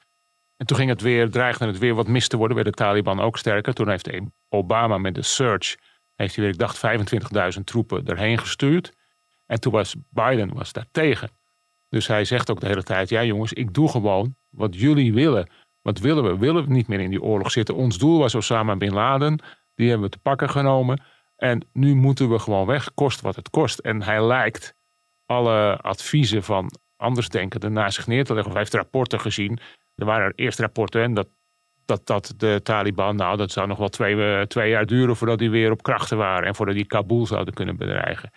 En 0.56 0.66
toen 0.66 0.76
ging 0.76 0.90
het 0.90 1.00
weer, 1.00 1.30
dreigde 1.30 1.66
het 1.66 1.78
weer 1.78 1.94
wat 1.94 2.08
mis 2.08 2.28
te 2.28 2.36
worden. 2.36 2.56
Werd 2.56 2.68
de 2.68 2.74
Taliban 2.74 3.20
ook 3.20 3.38
sterker. 3.38 3.74
Toen 3.74 3.88
heeft 3.88 4.10
Obama 4.48 4.98
met 4.98 5.14
de 5.14 5.22
surge, 5.22 5.76
heeft 6.14 6.34
hij 6.34 6.44
weer, 6.44 6.52
ik 6.52 6.58
dacht, 6.58 6.82
25.000 7.56 7.64
troepen 7.64 8.06
erheen 8.06 8.38
gestuurd. 8.38 8.92
En 9.46 9.60
toen 9.60 9.72
was 9.72 9.94
Biden 10.10 10.54
was 10.54 10.72
daar 10.72 10.86
tegen. 10.90 11.30
Dus 11.88 12.06
hij 12.06 12.24
zegt 12.24 12.50
ook 12.50 12.60
de 12.60 12.66
hele 12.66 12.82
tijd, 12.82 13.08
ja 13.08 13.24
jongens, 13.24 13.52
ik 13.52 13.74
doe 13.74 13.88
gewoon 13.88 14.36
wat 14.50 14.74
jullie 14.74 15.12
willen. 15.12 15.48
Wat 15.82 15.99
willen 15.99 16.25
we? 16.25 16.38
Willen 16.38 16.72
niet 16.72 16.88
meer 16.88 17.00
in 17.00 17.10
die 17.10 17.22
oorlog 17.22 17.50
zitten? 17.50 17.75
Ons 17.75 17.99
doel 17.99 18.18
was 18.18 18.34
Osama 18.34 18.76
Bin 18.76 18.92
Laden. 18.92 19.42
Die 19.75 19.88
hebben 19.88 20.06
we 20.06 20.12
te 20.12 20.22
pakken 20.22 20.50
genomen. 20.50 21.02
En 21.37 21.68
nu 21.72 21.94
moeten 21.94 22.30
we 22.30 22.38
gewoon 22.38 22.66
weg, 22.66 22.94
kost 22.94 23.20
wat 23.20 23.37
het 23.37 23.50
kost. 23.50 23.78
En 23.78 24.02
hij 24.02 24.25
lijkt 24.26 24.75
alle 25.26 25.76
adviezen 25.76 26.42
van 26.42 26.70
andersdenkenden 26.96 27.72
naar 27.72 27.92
zich 27.92 28.06
neer 28.06 28.25
te 28.25 28.34
leggen. 28.34 28.50
Of 28.50 28.56
hij 28.56 28.62
heeft 28.62 28.75
rapporten 28.75 29.20
gezien. 29.20 29.58
Er 29.94 30.04
waren 30.04 30.32
eerst 30.34 30.58
rapporten 30.58 31.02
en 31.02 31.14
dat, 31.14 31.28
dat, 31.84 32.06
dat 32.06 32.34
de 32.37 32.60
Taliban, 32.62 33.16
nou 33.16 33.37
dat 33.37 33.50
zou 33.50 33.66
nog 33.66 33.78
wel 33.78 33.88
twee, 33.88 34.25
eh, 34.25 34.42
twee 34.42 34.70
jaar 34.70 34.87
duren 34.87 35.16
voordat 35.16 35.38
die 35.38 35.50
weer 35.50 35.70
op 35.70 35.82
krachten 35.82 36.16
waren. 36.16 36.49
En 36.49 36.54
voordat 36.54 36.75
die 36.75 36.87
Kabul 36.87 37.26
zouden 37.26 37.54
kunnen 37.54 37.76
bedreigen. 37.76 38.30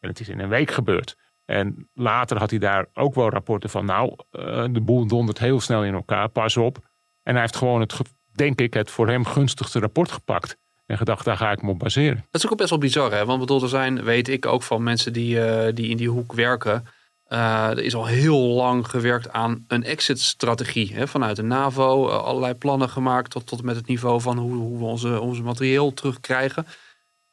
En 0.00 0.08
het 0.08 0.20
is 0.20 0.28
in 0.28 0.40
een 0.40 0.48
week 0.48 0.70
gebeurd. 0.70 1.16
En 1.44 1.88
later 1.94 2.38
had 2.38 2.50
hij 2.50 2.58
daar 2.58 2.86
ook 2.92 3.14
wel 3.14 3.30
rapporten 3.30 3.70
van, 3.70 3.84
nou, 3.84 4.16
eh, 4.30 4.64
de 4.70 4.80
boel 4.80 5.06
dondert 5.06 5.38
heel 5.38 5.60
snel 5.60 5.84
in 5.84 5.94
elkaar, 5.94 6.28
pas 6.28 6.56
op. 6.56 6.89
En 7.22 7.32
hij 7.32 7.40
heeft 7.40 7.56
gewoon 7.56 7.80
het, 7.80 7.96
denk 8.32 8.60
ik, 8.60 8.74
het 8.74 8.90
voor 8.90 9.08
hem 9.08 9.24
gunstigste 9.24 9.78
rapport 9.78 10.12
gepakt. 10.12 10.56
En 10.86 10.96
gedacht, 10.96 11.24
daar 11.24 11.36
ga 11.36 11.50
ik 11.50 11.62
me 11.62 11.70
op 11.70 11.78
baseren. 11.78 12.26
Dat 12.30 12.44
is 12.44 12.50
ook 12.50 12.56
best 12.56 12.70
wel 12.70 12.78
bizar, 12.78 13.12
hè? 13.12 13.24
Want 13.24 13.40
bedoel, 13.40 13.62
er 13.62 13.68
zijn, 13.68 14.02
weet 14.02 14.28
ik 14.28 14.46
ook 14.46 14.62
van 14.62 14.82
mensen 14.82 15.12
die, 15.12 15.44
eh, 15.44 15.74
die 15.74 15.88
in 15.88 15.96
die 15.96 16.08
hoek 16.08 16.32
werken. 16.32 16.86
Uh, 17.28 17.68
er 17.70 17.78
is 17.78 17.94
al 17.94 18.06
heel 18.06 18.38
lang 18.38 18.88
gewerkt 18.88 19.32
aan 19.32 19.64
een 19.68 19.84
exit-strategie. 19.84 21.06
Vanuit 21.06 21.36
de 21.36 21.42
NAVO, 21.42 22.08
uh, 22.08 22.16
allerlei 22.16 22.54
plannen 22.54 22.88
gemaakt 22.88 23.30
tot, 23.30 23.46
tot 23.46 23.62
met 23.62 23.76
het 23.76 23.86
niveau 23.86 24.20
van 24.20 24.38
hoe, 24.38 24.54
hoe 24.54 24.78
we 24.78 24.84
onze, 24.84 25.20
onze 25.20 25.42
materieel 25.42 25.94
terugkrijgen. 25.94 26.66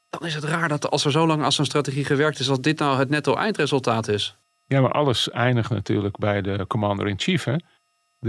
Dan 0.09 0.25
is 0.25 0.35
het 0.35 0.43
raar 0.43 0.67
dat 0.67 0.89
als 0.89 1.05
er 1.05 1.11
zo 1.11 1.27
lang 1.27 1.43
aan 1.43 1.51
zo'n 1.51 1.65
strategie 1.65 2.05
gewerkt 2.05 2.39
is, 2.39 2.45
dat 2.45 2.63
dit 2.63 2.79
nou 2.79 2.97
het 2.97 3.09
netto 3.09 3.35
eindresultaat 3.35 4.07
is. 4.07 4.37
Ja, 4.65 4.81
maar 4.81 4.91
alles 4.91 5.29
eindigt 5.29 5.69
natuurlijk 5.69 6.17
bij 6.17 6.41
de 6.41 6.65
commander-in-chief. 6.67 7.45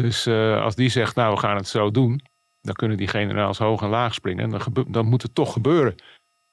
Dus 0.03 0.27
uh, 0.27 0.63
als 0.63 0.75
die 0.75 0.89
zegt, 0.89 1.15
nou 1.15 1.35
we 1.35 1.41
gaan 1.41 1.57
het 1.57 1.69
zo 1.69 1.91
doen, 1.91 2.21
dan 2.61 2.75
kunnen 2.75 2.97
die 2.97 3.09
generaals 3.09 3.59
hoog 3.59 3.83
en 3.83 3.89
laag 3.89 4.15
springen. 4.15 4.45
En 4.45 4.51
dan, 4.51 4.87
dan 4.89 5.07
moet 5.07 5.23
het 5.23 5.35
toch 5.35 5.53
gebeuren. 5.53 5.95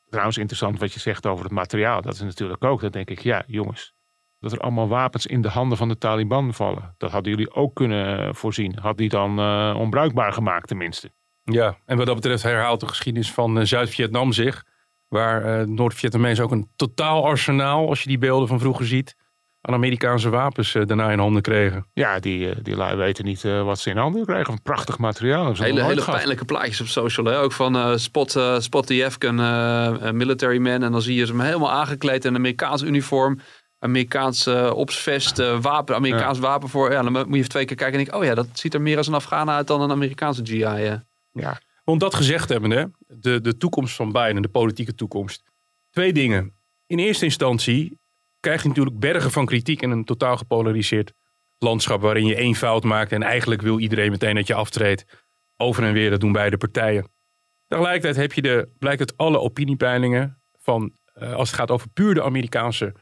Trouwens, 0.10 0.38
interessant 0.38 0.80
wat 0.80 0.94
je 0.94 1.00
zegt 1.00 1.25
over 1.25 1.44
het 1.44 1.54
materiaal. 1.54 2.02
Dat 2.02 2.14
is 2.14 2.22
natuurlijk 2.22 2.64
ook, 2.64 2.82
dan 2.82 2.92
denk 2.92 3.10
ik, 3.10 3.20
ja 3.20 3.44
jongens, 3.48 3.94
dat 4.40 4.52
er 4.52 4.60
allemaal 4.60 4.88
wapens 4.88 5.25
in 5.25 5.42
de 5.42 5.50
handen 5.50 5.78
van 5.78 5.88
de 5.88 5.98
Taliban 5.98 6.54
vallen. 6.54 6.96
Dat 6.98 7.12
hadden 7.12 7.32
jullie 7.32 7.54
ook 7.54 7.75
kunnen 7.75 8.36
voorzien. 8.36 8.78
Had 8.80 8.98
die 8.98 9.10
dan 9.10 9.40
uh, 9.40 9.75
onbruikbaar 9.80 10.34
gemaakt 10.34 10.68
tenminste. 10.68 11.12
Ja, 11.44 11.78
en 11.86 11.98
wat 11.98 12.06
dat 12.06 12.16
betreft 12.16 12.44
herhaalt 12.44 12.80
de 12.80 12.88
geschiedenis 12.88 13.32
van 13.32 13.58
uh, 13.58 13.64
Zuid-Vietnam 13.64 14.32
zich. 14.32 14.66
Waar 15.08 15.60
uh, 15.60 15.68
Noord-Vietnamezen 15.68 16.44
ook 16.44 16.52
een 16.52 16.72
totaal 16.75 17.25
arsenaal, 17.25 17.90
als 17.90 18.02
je 18.02 18.10
die 18.10 18.18
beelden 18.18 18.48
van 18.48 18.60
vroeger 18.60 18.86
ziet, 18.86 19.16
aan 19.65 19.74
Amerikaanse 19.74 20.29
wapens 20.29 20.72
daarna 20.72 21.12
in 21.12 21.19
handen 21.19 21.41
kregen. 21.41 21.86
Ja, 21.93 22.19
die, 22.19 22.62
die 22.62 22.75
lui 22.75 22.95
weten 22.95 23.25
niet 23.25 23.41
wat 23.41 23.79
ze 23.79 23.89
in 23.89 23.98
handen 23.98 24.25
krijgen. 24.25 24.53
Een 24.53 24.62
prachtig 24.62 24.98
materiaal. 24.98 25.53
Hele, 25.55 25.84
hele 25.84 26.03
pijnlijke 26.03 26.45
plaatjes 26.45 26.81
op 26.81 26.88
social. 26.88 27.25
Hè? 27.25 27.39
Ook 27.39 27.51
van 27.51 28.00
Spot, 28.00 28.39
Spot 28.57 28.88
the 28.88 29.05
Afghan 29.05 29.36
military 30.17 30.57
man. 30.57 30.84
En 30.84 30.91
dan 30.91 31.01
zie 31.01 31.15
je 31.15 31.25
ze 31.25 31.31
hem 31.31 31.41
helemaal 31.41 31.72
aangekleed 31.72 32.25
in 32.25 32.29
een 32.29 32.39
Amerikaans 32.39 32.81
uniform. 32.81 33.39
Amerikaanse 33.86 34.74
opsvest, 34.75 35.39
uh, 35.39 35.62
wapen, 35.62 35.95
Amerikaans 35.95 36.38
ja. 36.38 36.43
wapen 36.43 36.69
voor. 36.69 36.91
Ja, 36.91 37.01
dan 37.01 37.12
moet 37.12 37.27
je 37.27 37.36
even 37.36 37.50
twee 37.50 37.65
keer 37.65 37.75
kijken 37.75 38.00
en 38.00 38.05
denk 38.05 38.15
ik, 38.15 38.22
oh 38.22 38.27
ja, 38.27 38.36
dat 38.36 38.48
ziet 38.53 38.74
er 38.74 38.81
meer 38.81 38.98
als 38.98 39.07
een 39.07 39.13
Afghaan 39.13 39.50
uit 39.50 39.67
dan 39.67 39.81
een 39.81 39.91
Amerikaanse 39.91 40.45
GI. 40.45 40.57
Ja. 40.57 41.05
ja. 41.31 41.60
Om 41.84 41.98
dat 41.98 42.15
gezegd 42.15 42.50
hebben, 42.50 42.72
hè, 42.72 42.86
de, 43.07 43.41
de 43.41 43.57
toekomst 43.57 43.95
van 43.95 44.12
Biden, 44.12 44.41
de 44.41 44.48
politieke 44.48 44.95
toekomst. 44.95 45.43
Twee 45.89 46.13
dingen. 46.13 46.53
In 46.88 47.00
eerste 47.00 47.25
instantie 47.25 48.00
krijg 48.46 48.62
je 48.62 48.68
natuurlijk 48.68 49.00
bergen 49.00 49.32
van 49.32 49.46
kritiek 49.46 49.82
in 49.82 49.92
een 49.92 50.04
totaal 50.04 50.38
gepolariseerd 50.38 51.14
landschap 51.58 52.02
waarin 52.02 52.25
je 52.25 52.36
één 52.36 52.56
fout 52.56 52.84
maakt 52.84 53.12
en 53.12 53.24
eigenlijk 53.24 53.62
wil 53.62 53.80
iedereen 53.80 54.12
meteen 54.12 54.36
dat 54.36 54.48
je 54.48 54.54
aftreedt. 54.54 55.06
Over 55.58 55.84
en 55.84 55.94
weer, 55.94 56.10
dat 56.10 56.20
doen 56.20 56.32
beide 56.32 56.58
partijen. 56.58 57.08
Tegelijkertijd 57.68 58.16
heb 58.16 58.34
je 58.34 58.42
de, 58.42 58.70
blijkt 58.80 59.00
uit 59.00 59.18
alle 59.18 59.40
opiniepeilingen 59.40 60.42
van, 60.62 60.92
uh, 61.16 61.34
als 61.34 61.50
het 61.50 61.60
gaat 61.60 61.72
over 61.72 61.90
puur 61.90 62.14
de 62.14 62.24
Amerikaanse 62.24 62.94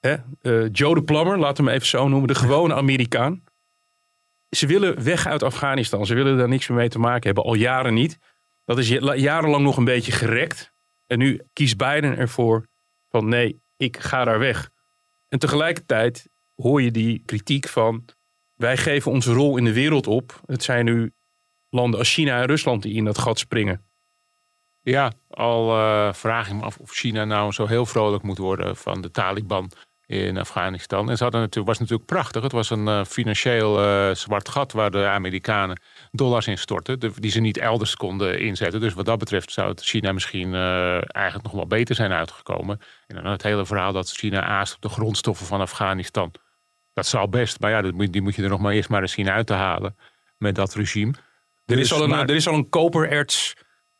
Hè? 0.00 0.16
Uh, 0.42 0.68
Joe 0.72 0.94
de 0.94 1.02
Plummer, 1.02 1.38
laten 1.38 1.64
we 1.64 1.70
hem 1.70 1.78
even 1.78 1.88
zo 1.88 2.08
noemen, 2.08 2.28
de 2.28 2.34
gewone 2.34 2.74
Amerikaan. 2.74 3.42
Ze 4.50 4.66
willen 4.66 5.04
weg 5.04 5.26
uit 5.26 5.42
Afghanistan. 5.42 6.06
Ze 6.06 6.14
willen 6.14 6.36
daar 6.36 6.48
niks 6.48 6.68
meer 6.68 6.78
mee 6.78 6.88
te 6.88 6.98
maken 6.98 7.26
hebben, 7.26 7.44
al 7.44 7.54
jaren 7.54 7.94
niet. 7.94 8.18
Dat 8.64 8.78
is 8.78 8.88
jarenlang 9.14 9.64
nog 9.64 9.76
een 9.76 9.84
beetje 9.84 10.12
gerekt. 10.12 10.72
En 11.06 11.18
nu 11.18 11.40
kiest 11.52 11.76
Biden 11.76 12.16
ervoor 12.16 12.66
van 13.08 13.28
nee, 13.28 13.62
ik 13.76 13.96
ga 13.96 14.24
daar 14.24 14.38
weg. 14.38 14.72
En 15.34 15.40
tegelijkertijd 15.40 16.28
hoor 16.54 16.82
je 16.82 16.90
die 16.90 17.22
kritiek 17.24 17.68
van 17.68 18.04
wij 18.54 18.76
geven 18.76 19.12
onze 19.12 19.32
rol 19.32 19.56
in 19.56 19.64
de 19.64 19.72
wereld 19.72 20.06
op. 20.06 20.40
Het 20.46 20.62
zijn 20.62 20.84
nu 20.84 21.12
landen 21.68 21.98
als 21.98 22.12
China 22.12 22.40
en 22.40 22.46
Rusland 22.46 22.82
die 22.82 22.94
in 22.94 23.04
dat 23.04 23.18
gat 23.18 23.38
springen. 23.38 23.84
Ja, 24.80 25.12
al 25.28 25.78
uh, 25.78 26.12
vraag 26.12 26.48
ik 26.48 26.54
me 26.54 26.62
af 26.62 26.78
of 26.78 26.90
China 26.90 27.24
nou 27.24 27.52
zo 27.52 27.66
heel 27.66 27.86
vrolijk 27.86 28.22
moet 28.22 28.38
worden 28.38 28.76
van 28.76 29.00
de 29.00 29.10
Taliban 29.10 29.70
in 30.06 30.38
Afghanistan. 30.38 31.10
En 31.10 31.16
ze 31.16 31.22
hadden 31.22 31.40
natuurlijk, 31.40 31.68
was 31.68 31.78
natuurlijk 31.78 32.08
prachtig. 32.08 32.42
Het 32.42 32.52
was 32.52 32.70
een 32.70 32.86
uh, 32.86 33.04
financieel 33.04 33.82
uh, 33.82 34.14
zwart 34.14 34.48
gat 34.48 34.72
waar 34.72 34.90
de 34.90 35.06
Amerikanen 35.06 35.80
dollars 36.10 36.46
in 36.46 36.58
stortten. 36.58 37.00
De, 37.00 37.10
die 37.16 37.30
ze 37.30 37.40
niet 37.40 37.58
elders 37.58 37.96
konden 37.96 38.40
inzetten. 38.40 38.80
Dus 38.80 38.94
wat 38.94 39.04
dat 39.04 39.18
betreft 39.18 39.52
zou 39.52 39.68
het 39.68 39.82
China 39.82 40.12
misschien 40.12 40.52
uh, 40.52 41.14
eigenlijk 41.14 41.44
nog 41.44 41.52
wel 41.52 41.66
beter 41.66 41.94
zijn 41.94 42.12
uitgekomen. 42.12 42.80
En 43.06 43.16
dan 43.16 43.26
het 43.26 43.42
hele 43.42 43.66
verhaal 43.66 43.92
dat 43.92 44.10
China 44.10 44.42
aast 44.42 44.74
op 44.74 44.82
de 44.82 44.88
grondstoffen 44.88 45.46
van 45.46 45.60
Afghanistan. 45.60 46.32
Dat 46.92 47.06
zou 47.06 47.28
best, 47.28 47.60
maar 47.60 47.70
ja, 47.70 47.82
dat, 47.82 48.12
die 48.12 48.22
moet 48.22 48.34
je 48.34 48.42
er 48.42 48.48
nog 48.48 48.60
maar 48.60 48.72
eerst 48.72 48.88
maar 48.88 49.02
eens 49.02 49.12
zien 49.12 49.30
uit 49.30 49.46
te 49.46 49.52
halen 49.52 49.96
met 50.38 50.54
dat 50.54 50.74
regime. 50.74 51.12
Er, 51.64 51.76
dus, 51.76 51.84
is, 51.84 51.92
al 51.92 52.02
een, 52.02 52.08
maar, 52.08 52.28
er 52.28 52.34
is 52.34 52.48
al 52.48 52.54
een 52.54 52.68
kopererts 52.68 53.54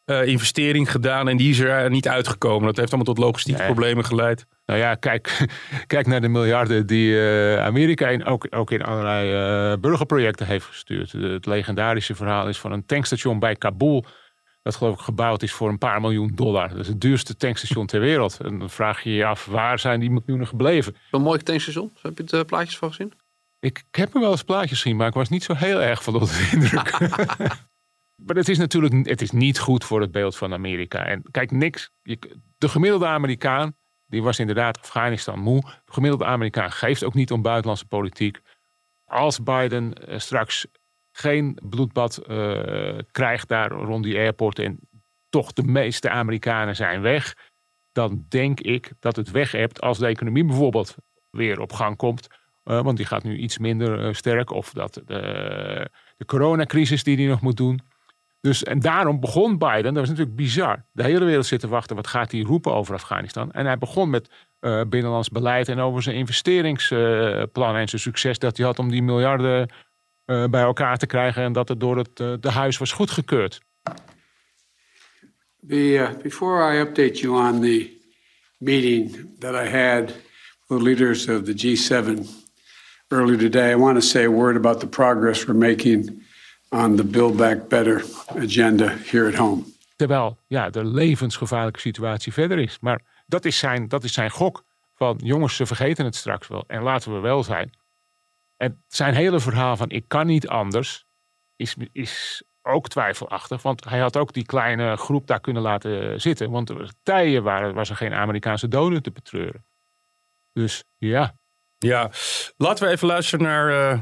uh, 0.07 0.27
investering 0.27 0.91
gedaan 0.91 1.29
en 1.29 1.37
die 1.37 1.51
is 1.51 1.59
er 1.59 1.91
niet 1.91 2.09
uitgekomen. 2.09 2.67
Dat 2.67 2.77
heeft 2.77 2.93
allemaal 2.93 3.15
tot 3.15 3.25
logistieke 3.25 3.59
nee. 3.59 3.69
problemen 3.71 4.05
geleid. 4.05 4.47
Nou 4.67 4.81
ja, 4.81 4.95
kijk, 4.95 5.47
kijk 5.87 6.07
naar 6.07 6.21
de 6.21 6.29
miljarden 6.29 6.87
die 6.87 7.11
uh, 7.11 7.65
Amerika 7.65 8.09
in, 8.09 8.25
ook, 8.25 8.47
ook 8.51 8.71
in 8.71 8.83
allerlei 8.83 9.33
uh, 9.73 9.79
burgerprojecten 9.79 10.47
heeft 10.47 10.67
gestuurd. 10.67 11.13
Het 11.13 11.47
legendarische 11.47 12.15
verhaal 12.15 12.49
is 12.49 12.59
van 12.59 12.73
een 12.73 12.87
tankstation 12.87 13.39
bij 13.39 13.57
Kabul. 13.57 14.05
Dat 14.63 14.77
geloof 14.77 14.95
ik 14.95 15.01
gebouwd 15.01 15.43
is 15.43 15.53
voor 15.53 15.69
een 15.69 15.79
paar 15.79 16.01
miljoen 16.01 16.33
dollar. 16.35 16.69
Dat 16.69 16.79
is 16.79 16.89
het 16.89 17.01
duurste 17.01 17.37
tankstation 17.37 17.87
ter 17.87 18.01
wereld. 18.01 18.39
En 18.41 18.59
dan 18.59 18.71
vraag 18.71 19.03
je 19.03 19.15
je 19.15 19.25
af, 19.25 19.45
waar 19.45 19.79
zijn 19.79 20.01
die 20.01 20.11
miljoenen 20.11 20.47
gebleven? 20.47 20.97
Een 21.11 21.23
mooi 21.23 21.39
tankstation. 21.39 21.91
Heb 22.03 22.19
je 22.19 22.37
het 22.37 22.47
plaatjes 22.47 22.79
van 22.79 22.89
gezien? 22.89 23.13
Ik, 23.61 23.85
ik 23.91 23.97
heb 23.97 24.15
er 24.15 24.21
wel 24.21 24.31
eens 24.31 24.45
plaatjes 24.45 24.81
gezien, 24.81 24.97
maar 24.97 25.09
ik 25.09 25.15
was 25.15 25.29
niet 25.29 25.43
zo 25.43 25.55
heel 25.55 25.83
erg 25.83 26.03
van 26.03 26.15
onder 26.15 26.29
de 26.29 26.49
indruk. 26.53 26.99
Maar 28.17 28.37
het 28.37 28.49
is 28.49 28.59
natuurlijk 28.59 29.09
het 29.09 29.23
is 29.23 29.31
niet 29.31 29.59
goed 29.59 29.85
voor 29.85 30.01
het 30.01 30.11
beeld 30.11 30.37
van 30.37 30.53
Amerika. 30.53 31.05
En 31.05 31.23
kijk, 31.31 31.51
niks. 31.51 31.91
De 32.59 32.69
gemiddelde 32.69 33.07
Amerikaan, 33.07 33.77
die 34.07 34.23
was 34.23 34.39
inderdaad 34.39 34.79
Afghanistan 34.81 35.39
moe. 35.39 35.61
De 35.61 35.93
gemiddelde 35.93 36.25
Amerikaan 36.25 36.73
geeft 36.73 37.05
ook 37.05 37.15
niet 37.15 37.33
om 37.33 37.43
buitenlandse 37.43 37.87
politiek. 37.87 38.41
Als 39.05 39.43
Biden 39.43 39.93
uh, 40.09 40.19
straks 40.19 40.67
geen 41.13 41.59
bloedbad 41.69 42.23
uh, 42.27 42.99
krijgt 43.11 43.49
daar 43.49 43.71
rond 43.71 44.05
die 44.05 44.17
airport 44.17 44.59
en 44.59 44.79
toch 45.29 45.53
de 45.53 45.63
meeste 45.63 46.11
Amerikanen 46.11 46.77
zijn 46.77 47.01
weg, 47.01 47.35
dan 47.93 48.25
denk 48.29 48.61
ik 48.61 48.93
dat 48.99 49.17
het 49.17 49.31
weg 49.31 49.53
hebt 49.53 49.81
als 49.81 49.99
de 49.99 50.07
economie 50.07 50.45
bijvoorbeeld 50.45 50.95
weer 51.31 51.61
op 51.61 51.73
gang 51.73 51.97
komt. 51.97 52.27
Uh, 52.65 52.83
want 52.83 52.97
die 52.97 53.07
gaat 53.07 53.23
nu 53.23 53.37
iets 53.37 53.59
minder 53.59 54.15
sterk. 54.15 54.51
Of 54.51 54.73
dat 54.73 55.03
de, 55.05 55.91
de 56.17 56.25
coronacrisis 56.25 57.03
die 57.03 57.17
hij 57.17 57.27
nog 57.27 57.41
moet 57.41 57.57
doen. 57.57 57.81
Dus, 58.45 58.63
en 58.63 58.81
daarom 58.81 59.21
begon 59.21 59.59
Biden, 59.59 59.83
dat 59.83 59.95
was 59.95 60.09
natuurlijk 60.09 60.37
bizar. 60.37 60.85
De 60.93 61.03
hele 61.03 61.25
wereld 61.25 61.47
zit 61.47 61.61
te 61.61 61.69
wachten, 61.69 61.97
wat 61.97 62.07
gaat 62.07 62.33
hij 62.33 62.41
roepen 62.41 62.75
over 62.75 62.95
Afghanistan? 62.95 63.53
En 63.53 63.67
hij 63.67 63.79
begon 63.79 64.11
met 64.11 64.31
uh, 64.61 64.81
binnenlands 64.89 65.29
beleid 65.29 65.69
en 65.69 65.79
over 65.79 66.03
zijn 66.03 66.17
investeringsplan 66.17 67.75
uh, 67.75 67.81
en 67.81 67.89
zijn 67.89 68.01
succes 68.01 68.39
dat 68.39 68.57
hij 68.57 68.67
had 68.67 68.79
om 68.79 68.91
die 68.91 69.03
miljarden 69.03 69.69
uh, 70.27 70.45
bij 70.47 70.63
elkaar 70.63 70.97
te 70.97 71.07
krijgen 71.07 71.43
en 71.43 71.53
dat 71.53 71.69
het 71.69 71.81
door 71.81 71.97
het 71.97 72.17
de 72.17 72.51
huis 72.51 72.79
was 72.79 72.93
goedgekeurd. 72.93 73.61
The, 75.69 76.09
before 76.23 76.75
I 76.75 76.81
update 76.81 77.21
you 77.21 77.49
on 77.49 77.61
the 77.61 77.91
meeting 78.59 79.27
that 79.39 79.55
I 79.55 79.69
had 79.69 80.15
with 80.67 80.83
leaders 80.83 81.29
of 81.29 81.43
the 81.43 81.55
G7 81.55 82.27
earlier 83.09 83.39
today, 83.39 83.73
I 83.73 83.77
want 83.77 83.95
to 83.95 84.07
say 84.07 84.25
a 84.25 84.31
word 84.31 84.57
about 84.57 84.81
the 84.81 84.89
progress 84.89 85.45
we're 85.47 85.59
making 85.59 86.24
on 86.75 86.97
the 86.97 87.05
Build 87.05 87.37
Back 87.37 87.69
Better 87.69 88.05
agenda 88.37 88.97
here 89.05 89.29
at 89.29 89.35
home. 89.35 89.63
Terwijl 89.97 90.39
ja, 90.47 90.71
de 90.71 90.85
levensgevaarlijke 90.85 91.81
situatie 91.81 92.33
verder 92.33 92.59
is. 92.59 92.79
Maar 92.81 93.01
dat 93.27 93.45
is 93.45 93.59
zijn, 93.59 93.89
dat 93.89 94.05
is 94.05 94.13
zijn 94.13 94.31
gok. 94.31 94.65
Van 94.95 95.21
jongens, 95.23 95.57
ze 95.57 95.67
vergeten 95.67 96.05
het 96.05 96.17
straks 96.17 96.49
wel. 96.49 96.65
En 96.67 96.83
laten 96.83 97.15
we 97.15 97.19
wel 97.21 97.43
zijn. 97.43 97.79
En 98.57 98.83
zijn 98.89 99.15
hele 99.15 99.41
verhaal 99.41 99.77
van 99.77 99.91
ik 99.91 100.05
kan 100.09 100.27
niet 100.27 100.49
anders 100.49 101.07
is, 101.57 101.77
is 101.93 102.43
ook 102.63 102.89
twijfelachtig. 102.89 103.63
Want 103.63 103.85
hij 103.85 103.99
had 103.99 104.17
ook 104.17 104.33
die 104.33 104.47
kleine 104.47 104.97
groep 104.97 105.27
daar 105.27 105.41
kunnen 105.41 105.63
laten 105.63 106.21
zitten. 106.21 106.51
Want 106.51 106.69
er 106.69 106.75
waren 106.77 106.97
tijden 107.03 107.43
waar, 107.43 107.75
was 107.75 107.91
er 107.91 107.97
geen 107.97 108.15
Amerikaanse 108.15 108.69
doden 108.69 109.03
te 109.03 109.11
betreuren. 109.11 109.65
Dus 110.53 110.85
ja. 110.97 111.35
Ja, 111.79 112.11
laten 112.57 112.87
we 112.87 112.93
even 112.93 113.07
luisteren 113.07 113.47
naar 113.47 113.71
uh, 113.71 114.01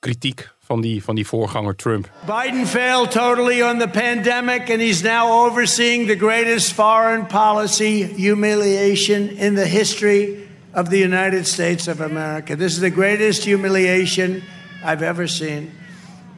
kritiek 0.00 0.48
van 0.58 0.80
die, 0.80 1.02
van 1.04 1.14
die 1.14 1.26
voorganger 1.26 1.76
Trump. 1.76 2.10
Biden 2.26 2.66
failed 2.66 3.10
totally 3.10 3.62
on 3.62 3.78
the 3.78 3.88
pandemic, 3.88 4.70
and 4.70 4.80
he's 4.80 5.02
now 5.02 5.46
overseeing 5.46 6.06
the 6.06 6.16
greatest 6.16 6.72
foreign 6.72 7.26
policy 7.26 8.02
humiliation 8.04 9.28
in 9.38 9.54
the 9.54 9.66
history 9.66 10.48
of 10.74 10.90
the 10.90 10.98
United 10.98 11.46
States 11.46 11.88
of 11.88 12.00
America. 12.00 12.56
This 12.56 12.72
is 12.72 12.80
the 12.80 12.90
greatest 12.90 13.44
humiliation 13.44 14.42
I've 14.84 15.02
ever 15.02 15.26
seen. 15.26 15.72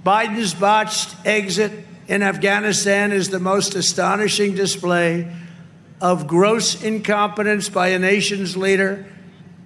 Biden's 0.05 0.55
botched 0.55 1.15
exit 1.27 1.73
in 2.09 2.23
Afghanistan 2.23 3.13
is 3.13 3.29
the 3.29 3.41
most 3.41 3.75
astonishing 3.75 4.55
display 4.55 5.31
of 6.01 6.27
gross 6.27 6.83
incompetence 6.83 7.69
by 7.69 7.89
a 7.89 7.99
nation's 7.99 8.57
leader, 8.57 9.05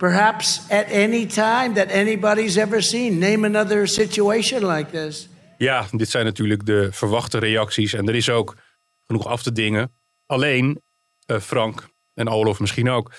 perhaps 0.04 0.60
at 0.70 0.92
any 0.92 1.26
time 1.26 1.74
that 1.74 1.90
anybody's 1.90 2.56
ever 2.56 2.82
seen. 2.82 3.18
Name 3.18 3.46
another 3.46 3.86
situation 3.86 4.66
like 4.66 4.90
this. 4.90 5.28
Ja, 5.58 5.86
dit 5.90 6.10
zijn 6.10 6.24
natuurlijk 6.24 6.66
de 6.66 6.88
verwachte 6.92 7.38
reacties. 7.38 7.92
En 7.92 8.08
er 8.08 8.14
is 8.14 8.28
ook 8.30 8.56
genoeg 9.06 9.26
af 9.26 9.42
te 9.42 9.52
dingen. 9.52 9.92
Alleen, 10.26 10.82
uh, 11.26 11.38
Frank 11.38 11.88
en 12.14 12.28
Olof 12.28 12.60
misschien 12.60 12.90
ook. 12.90 13.12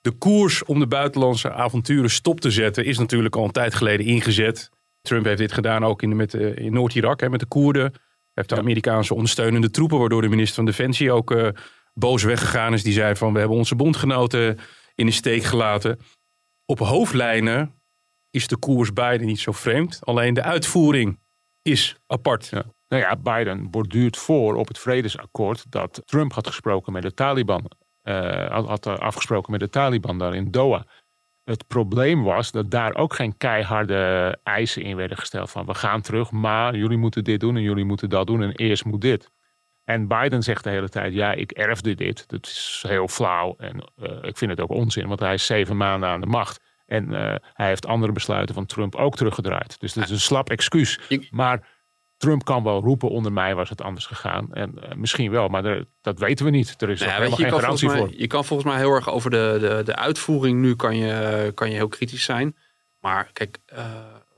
De 0.00 0.10
koers 0.10 0.64
om 0.64 0.78
de 0.78 0.86
buitenlandse 0.86 1.52
avonturen 1.52 2.10
stop 2.10 2.40
te 2.40 2.50
zetten 2.50 2.84
is 2.84 2.98
natuurlijk 2.98 3.36
al 3.36 3.44
een 3.44 3.50
tijd 3.50 3.74
geleden 3.74 4.06
ingezet. 4.06 4.68
Trump 5.02 5.24
heeft 5.24 5.38
dit 5.38 5.52
gedaan 5.52 5.84
ook 5.84 6.02
in, 6.02 6.16
met, 6.16 6.34
uh, 6.34 6.56
in 6.56 6.72
Noord-Irak 6.72 7.28
met 7.28 7.40
de 7.40 7.46
Koerden. 7.46 7.82
Hij 7.82 7.92
heeft 8.34 8.48
de 8.48 8.56
Amerikaanse 8.56 9.14
ondersteunende 9.14 9.70
troepen, 9.70 9.98
waardoor 9.98 10.22
de 10.22 10.28
minister 10.28 10.54
van 10.54 10.64
Defensie 10.64 11.12
ook 11.12 11.30
uh, 11.30 11.48
boos 11.94 12.22
weggegaan 12.22 12.72
is. 12.72 12.82
Die 12.82 12.92
zei 12.92 13.16
van 13.16 13.32
we 13.32 13.38
hebben 13.38 13.56
onze 13.56 13.74
bondgenoten 13.76 14.58
in 14.94 15.06
de 15.06 15.12
steek 15.12 15.42
gelaten. 15.42 15.98
Op 16.72 16.78
hoofdlijnen 16.78 17.74
is 18.30 18.46
de 18.46 18.56
koers 18.56 18.92
beide 18.92 19.24
niet 19.24 19.40
zo 19.40 19.52
vreemd. 19.52 19.98
Alleen 20.04 20.34
de 20.34 20.42
uitvoering 20.42 21.20
is 21.62 21.96
apart. 22.06 22.50
Nou 22.88 23.02
ja, 23.02 23.16
Biden 23.16 23.70
borduurt 23.70 24.16
voor 24.16 24.54
op 24.54 24.68
het 24.68 24.78
vredesakkoord 24.78 25.70
dat 25.70 26.02
Trump 26.04 26.32
had 26.32 26.46
gesproken 26.46 26.92
met 26.92 27.02
de 27.02 27.14
Taliban. 27.14 27.70
Uh, 28.02 28.66
had 28.66 28.86
afgesproken 28.86 29.50
met 29.50 29.60
de 29.60 29.68
Taliban 29.68 30.18
daar 30.18 30.34
in 30.34 30.50
Doha. 30.50 30.86
Het 31.44 31.66
probleem 31.66 32.22
was 32.22 32.50
dat 32.50 32.70
daar 32.70 32.94
ook 32.94 33.14
geen 33.14 33.36
keiharde 33.36 34.38
eisen 34.42 34.82
in 34.82 34.96
werden 34.96 35.16
gesteld 35.16 35.50
van 35.50 35.66
we 35.66 35.74
gaan 35.74 36.00
terug, 36.00 36.30
maar 36.30 36.76
jullie 36.76 36.98
moeten 36.98 37.24
dit 37.24 37.40
doen 37.40 37.56
en 37.56 37.62
jullie 37.62 37.84
moeten 37.84 38.08
dat 38.08 38.26
doen 38.26 38.42
en 38.42 38.52
eerst 38.52 38.84
moet 38.84 39.00
dit. 39.00 39.30
En 39.84 40.08
Biden 40.08 40.42
zegt 40.42 40.64
de 40.64 40.70
hele 40.70 40.88
tijd, 40.88 41.12
ja, 41.12 41.32
ik 41.32 41.50
erfde 41.50 41.94
dit. 41.94 42.28
Dat 42.28 42.46
is 42.46 42.84
heel 42.88 43.08
flauw 43.08 43.54
en 43.58 43.92
uh, 43.96 44.18
ik 44.22 44.36
vind 44.36 44.50
het 44.50 44.60
ook 44.60 44.70
onzin, 44.70 45.08
want 45.08 45.20
hij 45.20 45.34
is 45.34 45.46
zeven 45.46 45.76
maanden 45.76 46.08
aan 46.08 46.20
de 46.20 46.26
macht. 46.26 46.61
En 46.92 47.12
uh, 47.12 47.34
hij 47.52 47.66
heeft 47.66 47.86
andere 47.86 48.12
besluiten 48.12 48.54
van 48.54 48.66
Trump 48.66 48.94
ook 48.94 49.16
teruggedraaid. 49.16 49.80
Dus 49.80 49.92
dat 49.92 50.04
is 50.04 50.10
een 50.10 50.20
slap 50.20 50.50
excuus. 50.50 51.00
Maar 51.30 51.68
Trump 52.16 52.44
kan 52.44 52.62
wel 52.62 52.80
roepen, 52.80 53.08
onder 53.08 53.32
mij 53.32 53.54
was 53.54 53.68
het 53.68 53.82
anders 53.82 54.06
gegaan. 54.06 54.52
En 54.52 54.74
uh, 54.76 54.94
misschien 54.94 55.30
wel, 55.30 55.48
maar 55.48 55.64
er, 55.64 55.86
dat 56.00 56.18
weten 56.18 56.44
we 56.44 56.50
niet. 56.50 56.82
Er 56.82 56.90
is 56.90 57.00
nou 57.00 57.12
helemaal 57.12 57.38
je, 57.38 57.44
geen 57.44 57.52
garantie 57.52 57.88
mij, 57.88 57.96
voor. 57.96 58.10
Je 58.16 58.26
kan 58.26 58.44
volgens 58.44 58.68
mij 58.68 58.78
heel 58.78 58.90
erg 58.90 59.10
over 59.10 59.30
de, 59.30 59.56
de, 59.60 59.82
de 59.84 59.96
uitvoering 59.96 60.60
nu 60.60 60.76
kan 60.76 60.96
je, 60.96 61.50
kan 61.54 61.68
je 61.70 61.74
heel 61.74 61.88
kritisch 61.88 62.24
zijn. 62.24 62.56
Maar 63.00 63.30
kijk, 63.32 63.58
uh, 63.72 63.84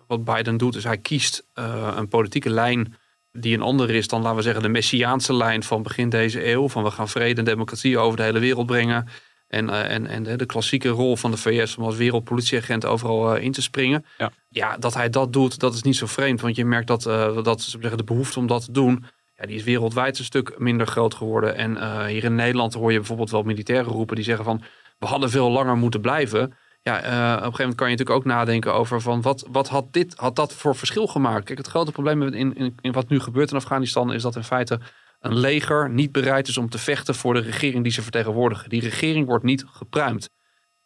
wat 0.06 0.24
Biden 0.24 0.56
doet 0.56 0.76
is 0.76 0.84
hij 0.84 0.98
kiest 0.98 1.46
uh, 1.54 1.92
een 1.96 2.08
politieke 2.08 2.50
lijn 2.50 2.94
die 3.32 3.54
een 3.54 3.62
andere 3.62 3.92
is 3.92 4.08
dan, 4.08 4.22
laten 4.22 4.36
we 4.36 4.42
zeggen, 4.42 4.62
de 4.62 4.68
messiaanse 4.68 5.34
lijn 5.34 5.62
van 5.62 5.82
begin 5.82 6.08
deze 6.08 6.50
eeuw. 6.50 6.68
Van 6.68 6.82
we 6.82 6.90
gaan 6.90 7.08
vrede 7.08 7.38
en 7.38 7.44
democratie 7.44 7.98
over 7.98 8.16
de 8.16 8.22
hele 8.22 8.38
wereld 8.38 8.66
brengen. 8.66 9.08
En, 9.48 9.68
uh, 9.68 9.90
en, 9.90 10.06
en 10.06 10.22
de, 10.22 10.46
klassieke 10.46 10.88
rol 10.88 11.16
van 11.16 11.30
de 11.30 11.36
VS 11.36 11.76
om 11.76 11.84
als 11.84 11.96
wereldpolitieagent 11.96 12.84
overal 12.84 13.36
uh, 13.36 13.42
in 13.42 13.52
te 13.52 13.62
springen. 13.62 14.04
Ja. 14.18 14.30
ja. 14.48 14.76
dat 14.76 14.94
hij 14.94 15.10
dat 15.10 15.32
doet, 15.32 15.58
dat 15.58 15.74
is 15.74 15.82
niet 15.82 15.96
zo 15.96 16.06
vreemd. 16.06 16.40
Want 16.40 16.56
je 16.56 16.64
merkt 16.64 16.86
dat, 16.86 17.06
uh, 17.06 17.42
dat 17.42 17.60
zeggen, 17.60 17.96
de 17.96 18.04
behoefte 18.04 18.38
om 18.38 18.46
dat 18.46 18.64
te 18.64 18.72
doen, 18.72 19.04
ja, 19.36 19.46
die 19.46 19.56
is 19.56 19.64
wereldwijd 19.64 20.18
een 20.18 20.24
stuk 20.24 20.58
minder 20.58 20.86
groot 20.86 21.14
geworden. 21.14 21.56
En 21.56 22.06
hier 22.06 22.24
in 22.24 22.34
Nederland 22.34 22.74
hoor 22.74 22.92
je 22.92 22.98
bijvoorbeeld 22.98 23.30
wel 23.30 23.42
militairen 23.42 23.92
roepen 23.92 24.16
die 24.16 24.24
zeggen 24.24 24.44
van, 24.44 24.62
we 24.98 25.06
hadden 25.06 25.30
veel 25.30 25.50
langer 25.50 25.76
moeten 25.76 26.00
blijven. 26.00 26.54
Ja, 26.82 26.96
op 26.96 27.02
een 27.02 27.10
gegeven 27.10 27.58
moment 27.58 27.74
kan 27.74 27.90
je 27.90 27.96
natuurlijk 27.96 28.10
ook 28.10 28.24
nadenken 28.24 28.74
over 28.74 29.00
van 29.00 29.22
wat, 29.22 29.46
wat 29.50 29.68
had, 29.68 29.92
dit, 29.92 30.14
had 30.16 30.36
dat 30.36 30.52
voor 30.52 30.76
verschil 30.76 31.06
gemaakt? 31.06 31.44
Kijk, 31.44 31.58
het 31.58 31.66
grote 31.66 31.92
probleem 31.92 32.22
in, 32.22 32.54
in, 32.54 32.74
in 32.80 32.92
wat 32.92 33.08
nu 33.08 33.20
gebeurt 33.20 33.50
in 33.50 33.56
Afghanistan 33.56 34.12
is 34.12 34.22
dat 34.22 34.36
in 34.36 34.44
feite 34.44 34.80
een 35.24 35.38
leger 35.38 35.90
niet 35.90 36.12
bereid 36.12 36.48
is 36.48 36.58
om 36.58 36.68
te 36.68 36.78
vechten 36.78 37.14
voor 37.14 37.34
de 37.34 37.40
regering 37.40 37.82
die 37.82 37.92
ze 37.92 38.02
vertegenwoordigen. 38.02 38.68
Die 38.68 38.80
regering 38.80 39.26
wordt 39.26 39.44
niet 39.44 39.64
gepruimd. 39.66 40.30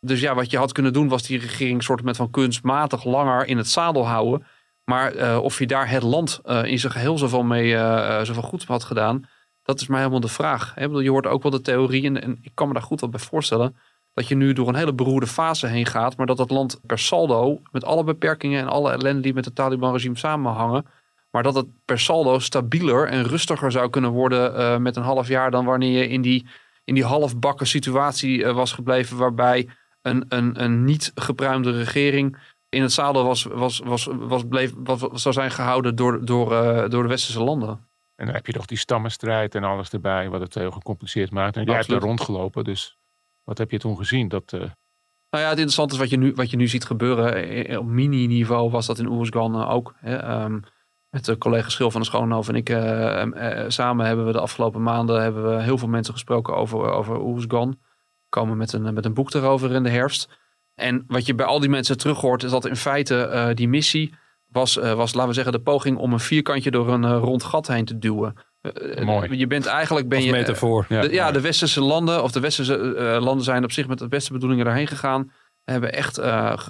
Dus 0.00 0.20
ja, 0.20 0.34
wat 0.34 0.50
je 0.50 0.56
had 0.56 0.72
kunnen 0.72 0.92
doen 0.92 1.08
was 1.08 1.22
die 1.22 1.38
regering 1.38 1.82
soort 1.82 2.02
met 2.02 2.16
van 2.16 2.30
kunstmatig 2.30 3.04
langer 3.04 3.46
in 3.46 3.56
het 3.56 3.68
zadel 3.68 4.06
houden. 4.06 4.46
Maar 4.84 5.14
uh, 5.14 5.38
of 5.42 5.58
je 5.58 5.66
daar 5.66 5.90
het 5.90 6.02
land 6.02 6.40
uh, 6.44 6.64
in 6.64 6.78
zijn 6.78 6.92
geheel 6.92 7.18
zoveel, 7.18 7.42
mee, 7.42 7.72
uh, 7.72 8.20
zoveel 8.22 8.42
goed 8.42 8.64
had 8.64 8.84
gedaan, 8.84 9.28
dat 9.62 9.80
is 9.80 9.86
maar 9.86 9.98
helemaal 9.98 10.20
de 10.20 10.28
vraag. 10.28 10.72
Hè? 10.74 10.84
Je 10.84 11.10
hoort 11.10 11.26
ook 11.26 11.42
wel 11.42 11.52
de 11.52 11.60
theorieën, 11.60 12.20
en 12.20 12.38
ik 12.42 12.50
kan 12.54 12.68
me 12.68 12.74
daar 12.74 12.82
goed 12.82 13.00
wat 13.00 13.10
bij 13.10 13.20
voorstellen, 13.20 13.76
dat 14.14 14.28
je 14.28 14.34
nu 14.34 14.52
door 14.52 14.68
een 14.68 14.74
hele 14.74 14.94
beroerde 14.94 15.26
fase 15.26 15.66
heen 15.66 15.86
gaat, 15.86 16.16
maar 16.16 16.26
dat 16.26 16.38
het 16.38 16.50
land 16.50 16.80
per 16.86 16.98
saldo, 16.98 17.60
met 17.70 17.84
alle 17.84 18.04
beperkingen 18.04 18.60
en 18.60 18.68
alle 18.68 18.92
ellende 18.92 19.20
die 19.20 19.34
met 19.34 19.44
het 19.44 19.54
Taliban-regime 19.54 20.18
samenhangen, 20.18 20.86
maar 21.30 21.42
dat 21.42 21.54
het 21.54 21.66
per 21.84 22.00
saldo 22.00 22.38
stabieler 22.38 23.08
en 23.08 23.24
rustiger 23.24 23.72
zou 23.72 23.90
kunnen 23.90 24.10
worden 24.10 24.54
uh, 24.54 24.76
met 24.76 24.96
een 24.96 25.02
half 25.02 25.28
jaar 25.28 25.50
dan 25.50 25.64
wanneer 25.64 25.98
je 25.98 26.08
in 26.08 26.22
die, 26.22 26.46
in 26.84 26.94
die 26.94 27.04
halfbakken 27.04 27.66
situatie 27.66 28.38
uh, 28.38 28.52
was 28.52 28.72
gebleven 28.72 29.16
waarbij 29.16 29.68
een, 30.02 30.24
een, 30.28 30.62
een 30.62 30.84
niet 30.84 31.12
gepruimde 31.14 31.70
regering 31.70 32.38
in 32.68 32.82
het 32.82 32.92
zadel 32.92 33.24
was, 33.24 33.42
was, 33.42 33.78
was, 33.78 34.08
was, 34.10 34.42
bleef, 34.48 34.72
was, 34.76 35.00
was 35.00 35.22
zou 35.22 35.34
zijn 35.34 35.50
gehouden 35.50 35.96
door, 35.96 36.24
door, 36.24 36.52
uh, 36.52 36.88
door 36.88 37.02
de 37.02 37.08
westerse 37.08 37.42
landen. 37.42 37.86
En 38.16 38.26
dan 38.26 38.34
heb 38.34 38.46
je 38.46 38.52
toch 38.52 38.66
die 38.66 38.78
stammenstrijd 38.78 39.54
en 39.54 39.64
alles 39.64 39.90
erbij, 39.90 40.28
wat 40.28 40.40
het 40.40 40.54
heel 40.54 40.70
gecompliceerd 40.70 41.30
maakt. 41.30 41.56
En 41.56 41.64
jij 41.64 41.74
hebt 41.74 41.90
er 41.90 41.98
rondgelopen, 41.98 42.64
dus 42.64 42.98
wat 43.44 43.58
heb 43.58 43.70
je 43.70 43.78
toen 43.78 43.96
gezien? 43.96 44.28
Dat, 44.28 44.50
Nou 44.50 45.44
ja, 45.44 45.48
het 45.48 45.58
interessante 45.58 45.94
is 45.94 46.00
wat 46.00 46.10
je 46.10 46.16
nu, 46.16 46.32
wat 46.34 46.50
je 46.50 46.56
nu 46.56 46.68
ziet 46.68 46.84
gebeuren. 46.84 47.78
Op 47.78 47.86
mini-niveau 47.86 48.70
was 48.70 48.86
dat 48.86 48.98
in 48.98 49.06
Oersgan 49.06 49.66
ook. 49.66 49.94
Hè. 49.98 50.42
Um, 50.44 50.64
met 51.10 51.24
de 51.24 51.38
collega 51.38 51.68
Schil 51.68 51.90
van 51.90 52.00
de 52.00 52.06
Schoonhoven 52.06 52.54
en 52.54 52.60
ik 52.60 52.70
uh, 52.70 53.24
uh, 53.24 53.64
samen 53.68 54.06
hebben 54.06 54.26
we 54.26 54.32
de 54.32 54.40
afgelopen 54.40 54.82
maanden 54.82 55.22
hebben 55.22 55.56
we 55.56 55.62
heel 55.62 55.78
veel 55.78 55.88
mensen 55.88 56.12
gesproken 56.12 56.56
over, 56.56 56.78
over 56.78 57.44
Gone. 57.48 57.78
Komen 58.28 58.56
met 58.56 58.72
een, 58.72 58.94
met 58.94 59.04
een 59.04 59.14
boek 59.14 59.34
erover 59.34 59.72
in 59.72 59.82
de 59.82 59.90
herfst. 59.90 60.28
En 60.74 61.04
wat 61.06 61.26
je 61.26 61.34
bij 61.34 61.46
al 61.46 61.60
die 61.60 61.68
mensen 61.68 61.98
terug 61.98 62.20
hoort, 62.20 62.42
is 62.42 62.50
dat 62.50 62.66
in 62.66 62.76
feite 62.76 63.30
uh, 63.32 63.54
die 63.54 63.68
missie 63.68 64.14
was, 64.48 64.74
was, 64.74 65.14
laten 65.14 65.28
we 65.28 65.34
zeggen, 65.34 65.52
de 65.52 65.60
poging 65.60 65.96
om 65.96 66.12
een 66.12 66.20
vierkantje 66.20 66.70
door 66.70 66.88
een 66.88 67.18
rond 67.18 67.42
gat 67.42 67.66
heen 67.66 67.84
te 67.84 67.98
duwen. 67.98 68.34
Mooi. 69.00 69.38
Je 69.38 69.46
bent 69.46 69.66
eigenlijk 69.66 70.08
ben 70.08 70.22
je. 70.22 70.30
metafoor. 70.30 70.86
De, 70.88 70.94
ja, 70.94 71.02
ja, 71.02 71.30
de 71.30 71.40
westerse 71.40 71.80
landen, 71.80 72.22
of 72.22 72.32
de 72.32 72.40
westerse 72.40 72.76
landen 73.20 73.44
zijn 73.44 73.64
op 73.64 73.72
zich 73.72 73.88
met 73.88 73.98
de 73.98 74.08
beste 74.08 74.32
bedoelingen 74.32 74.64
daarheen 74.64 74.86
gegaan. 74.86 75.32
Hebben 75.64 75.92
echt 75.92 76.20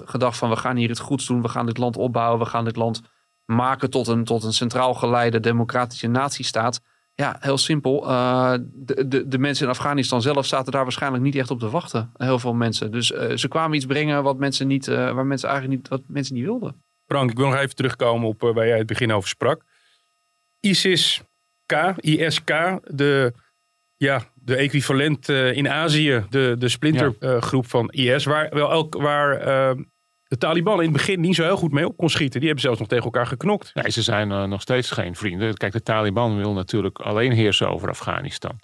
gedacht 0.05 0.37
van 0.37 0.49
we 0.49 0.55
gaan 0.55 0.75
hier 0.75 0.89
iets 0.89 0.99
goeds 0.99 1.27
doen, 1.27 1.41
we 1.41 1.47
gaan 1.47 1.65
dit 1.65 1.77
land 1.77 1.97
opbouwen, 1.97 2.39
we 2.39 2.45
gaan 2.45 2.65
dit 2.65 2.75
land 2.75 3.01
maken 3.49 3.89
tot 3.89 4.07
een, 4.07 4.23
tot 4.23 4.43
een 4.43 4.53
centraal 4.53 4.93
geleide 4.93 5.39
democratische 5.39 6.07
natiestaat. 6.07 6.81
Ja, 7.13 7.37
heel 7.39 7.57
simpel. 7.57 8.09
Uh, 8.09 8.53
de, 8.63 9.07
de, 9.07 9.27
de 9.27 9.37
mensen 9.37 9.65
in 9.65 9.71
Afghanistan 9.71 10.21
zelf 10.21 10.45
zaten 10.45 10.71
daar 10.71 10.83
waarschijnlijk 10.83 11.23
niet 11.23 11.35
echt 11.35 11.51
op 11.51 11.59
te 11.59 11.69
wachten. 11.69 12.11
Heel 12.13 12.39
veel 12.39 12.53
mensen. 12.53 12.91
Dus 12.91 13.11
uh, 13.11 13.35
ze 13.35 13.47
kwamen 13.47 13.75
iets 13.75 13.85
brengen 13.85 14.23
wat 14.23 14.37
mensen 14.37 14.67
niet, 14.67 14.87
uh, 14.87 15.11
waar 15.11 15.25
mensen 15.25 15.49
eigenlijk 15.49 15.79
niet, 15.79 15.89
wat 15.89 16.01
mensen 16.07 16.35
niet 16.35 16.43
wilden. 16.43 16.83
Frank, 17.05 17.31
ik 17.31 17.37
wil 17.37 17.47
nog 17.47 17.57
even 17.57 17.75
terugkomen 17.75 18.27
op 18.27 18.41
waar 18.41 18.67
jij 18.67 18.77
het 18.77 18.87
begin 18.87 19.11
over 19.11 19.29
sprak. 19.29 19.63
ISIS-K, 20.59 21.93
ISK, 21.95 22.47
de, 22.83 23.33
ja, 23.97 24.23
de 24.33 24.55
equivalent 24.55 25.29
in 25.29 25.69
Azië, 25.69 26.25
de, 26.29 26.55
de 26.57 26.69
splintergroep 26.69 27.63
ja. 27.63 27.69
van 27.69 27.89
IS, 27.89 28.25
waar, 28.25 28.49
wel 28.49 28.71
elk, 28.71 28.95
waar 28.95 29.75
de 30.29 30.37
Taliban 30.37 30.77
in 30.77 30.83
het 30.83 30.91
begin 30.91 31.19
niet 31.19 31.35
zo 31.35 31.43
heel 31.43 31.57
goed 31.57 31.71
mee 31.71 31.87
op 31.87 31.97
kon 31.97 32.09
schieten. 32.09 32.39
Die 32.39 32.47
hebben 32.47 32.65
zelfs 32.65 32.79
nog 32.79 32.87
tegen 32.87 33.03
elkaar 33.03 33.27
geknokt. 33.27 33.71
Nee, 33.73 33.91
ze 33.91 34.01
zijn 34.01 34.31
uh, 34.31 34.43
nog 34.43 34.61
steeds 34.61 34.91
geen 34.91 35.15
vrienden. 35.15 35.57
Kijk, 35.57 35.73
de 35.73 35.83
Taliban 35.83 36.37
wil 36.37 36.53
natuurlijk 36.53 36.99
alleen 36.99 37.31
heersen 37.31 37.69
over 37.69 37.89
Afghanistan. 37.89 38.59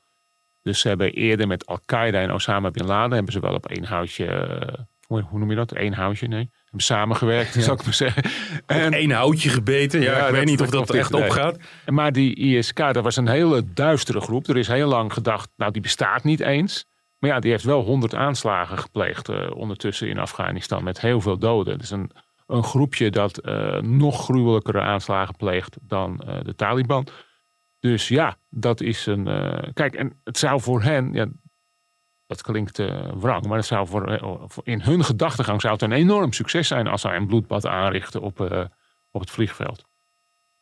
Dus 0.61 0.79
ze 0.79 0.87
hebben 0.87 1.13
eerder 1.13 1.47
met 1.47 1.65
Al-Qaeda 1.65 2.21
en 2.21 2.33
Osama 2.33 2.71
Bin 2.71 2.85
Laden... 2.85 3.15
hebben 3.15 3.33
ze 3.33 3.39
wel 3.39 3.53
op 3.53 3.65
één 3.65 3.83
houtje... 3.83 4.25
Uh, 4.25 4.83
hoe, 5.07 5.21
hoe, 5.21 5.39
noem 5.39 5.49
je 5.49 5.55
dat? 5.55 5.75
Eén 5.75 5.93
houtje, 5.93 6.27
nee. 6.27 6.49
Hebben 6.63 6.83
samengewerkt, 6.83 7.53
ja. 7.55 7.61
zou 7.61 7.77
ik 7.77 7.85
maar 7.85 7.93
zeggen. 7.93 8.23
En 8.65 8.93
één 8.93 9.11
houtje 9.11 9.49
gebeten. 9.49 10.01
Ja, 10.01 10.11
ja 10.11 10.17
ik 10.17 10.23
dat, 10.23 10.31
weet 10.31 10.45
niet 10.45 10.61
of 10.61 10.69
dat, 10.69 10.87
dat 10.87 10.95
echt 10.95 11.13
opgaat. 11.13 11.57
Maar 11.85 12.11
die 12.11 12.35
ISK, 12.35 12.77
dat 12.77 13.03
was 13.03 13.15
een 13.15 13.27
hele 13.27 13.73
duistere 13.73 14.21
groep. 14.21 14.47
Er 14.47 14.57
is 14.57 14.67
heel 14.67 14.87
lang 14.87 15.13
gedacht, 15.13 15.49
nou 15.55 15.71
die 15.71 15.81
bestaat 15.81 16.23
niet 16.23 16.39
eens... 16.39 16.85
Maar 17.19 17.29
ja, 17.29 17.39
die 17.39 17.51
heeft 17.51 17.63
wel 17.63 17.83
honderd 17.83 18.15
aanslagen 18.15 18.77
gepleegd 18.77 19.29
uh, 19.29 19.51
ondertussen 19.55 20.09
in 20.09 20.19
Afghanistan 20.19 20.83
met 20.83 21.01
heel 21.01 21.21
veel 21.21 21.37
doden. 21.37 21.79
Het 21.79 21.89
een, 21.89 22.11
een 22.47 22.63
groepje 22.63 23.11
dat 23.11 23.47
uh, 23.47 23.79
nog 23.79 24.23
gruwelijkere 24.23 24.81
aanslagen 24.81 25.35
pleegt 25.35 25.77
dan 25.81 26.21
uh, 26.27 26.37
de 26.43 26.55
Taliban. 26.55 27.07
Dus 27.79 28.07
ja, 28.07 28.37
dat 28.49 28.81
is 28.81 29.05
een. 29.05 29.23
kijk, 29.73 29.95
en 29.95 30.19
het 30.23 30.37
zou 30.37 30.61
voor 30.61 30.81
hen, 30.81 31.13
ja, 31.13 31.27
dat 32.27 32.41
klinkt 32.41 32.77
wrang, 33.19 33.45
maar 33.47 33.57
het 33.57 33.65
zou 33.65 33.87
voor, 33.87 34.19
in 34.63 34.81
hun 34.81 35.03
gedachtegang 35.03 35.61
zou 35.61 35.73
het 35.73 35.81
een 35.81 35.91
enorm 35.91 36.33
succes 36.33 36.67
zijn 36.67 36.87
als 36.87 37.01
zij 37.01 37.15
een 37.15 37.27
bloedbad 37.27 37.65
aanrichten 37.65 38.21
op, 38.21 38.39
op 39.11 39.21
het 39.21 39.31
vliegveld. 39.31 39.85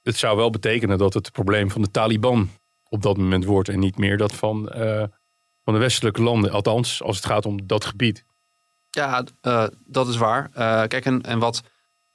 Het 0.01 0.17
zou 0.17 0.37
wel 0.37 0.49
betekenen 0.49 0.97
dat 0.97 1.13
het 1.13 1.31
probleem 1.31 1.71
van 1.71 1.81
de 1.81 1.91
Taliban 1.91 2.49
op 2.89 3.01
dat 3.01 3.17
moment 3.17 3.45
wordt 3.45 3.69
en 3.69 3.79
niet 3.79 3.97
meer 3.97 4.17
dat 4.17 4.33
van, 4.33 4.69
eh, 4.69 5.03
van 5.63 5.73
de 5.73 5.79
westelijke 5.79 6.21
landen. 6.21 6.51
Althans, 6.51 7.03
als 7.03 7.15
het 7.15 7.25
gaat 7.25 7.45
om 7.45 7.67
dat 7.67 7.85
gebied. 7.85 8.25
Ja, 8.89 9.23
uh, 9.41 9.67
dat 9.85 10.07
is 10.07 10.17
waar. 10.17 10.49
Uh, 10.49 10.83
kijk, 10.87 11.05
en, 11.05 11.21
en 11.21 11.39
wat, 11.39 11.63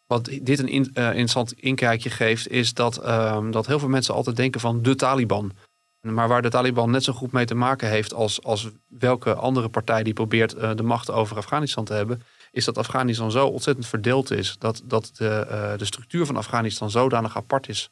wat 0.07 0.25
dit 0.25 0.59
een 0.59 0.69
in, 0.69 0.91
interessant 0.95 1.53
inkijkje 1.53 2.11
geeft, 2.11 2.49
is 2.49 2.75
dat, 2.75 2.97
ehm, 2.97 3.51
dat 3.51 3.67
heel 3.67 3.79
veel 3.79 3.89
mensen 3.89 4.15
altijd 4.15 4.37
denken 4.37 4.61
van 4.61 4.83
de 4.83 4.95
Taliban. 4.95 5.53
Maar 6.01 6.29
waar 6.29 6.43
de 6.43 6.51
Taliban 6.51 6.91
net 6.91 7.05
zo 7.05 7.13
goed 7.13 7.33
mee 7.33 7.45
te 7.45 7.55
maken 7.55 7.89
heeft 7.89 8.15
als, 8.15 8.43
als 8.43 8.69
welke 8.87 9.35
andere 9.35 9.69
partij 9.69 10.03
die 10.03 10.13
probeert 10.13 10.51
de 10.77 10.83
macht 10.83 11.11
over 11.11 11.37
Afghanistan 11.37 11.85
te 11.85 11.93
hebben, 11.93 12.23
is 12.51 12.65
dat 12.65 12.79
Afghanistan 12.79 13.31
zo 13.31 13.47
ontzettend 13.47 13.87
verdeeld 13.87 14.31
is. 14.31 14.57
Dat, 14.59 14.83
dat 14.85 15.11
de, 15.15 15.47
uh, 15.51 15.79
de 15.79 15.85
structuur 15.85 16.27
van 16.27 16.37
Afghanistan 16.37 16.91
zodanig 16.91 17.37
apart 17.37 17.69
is. 17.69 17.91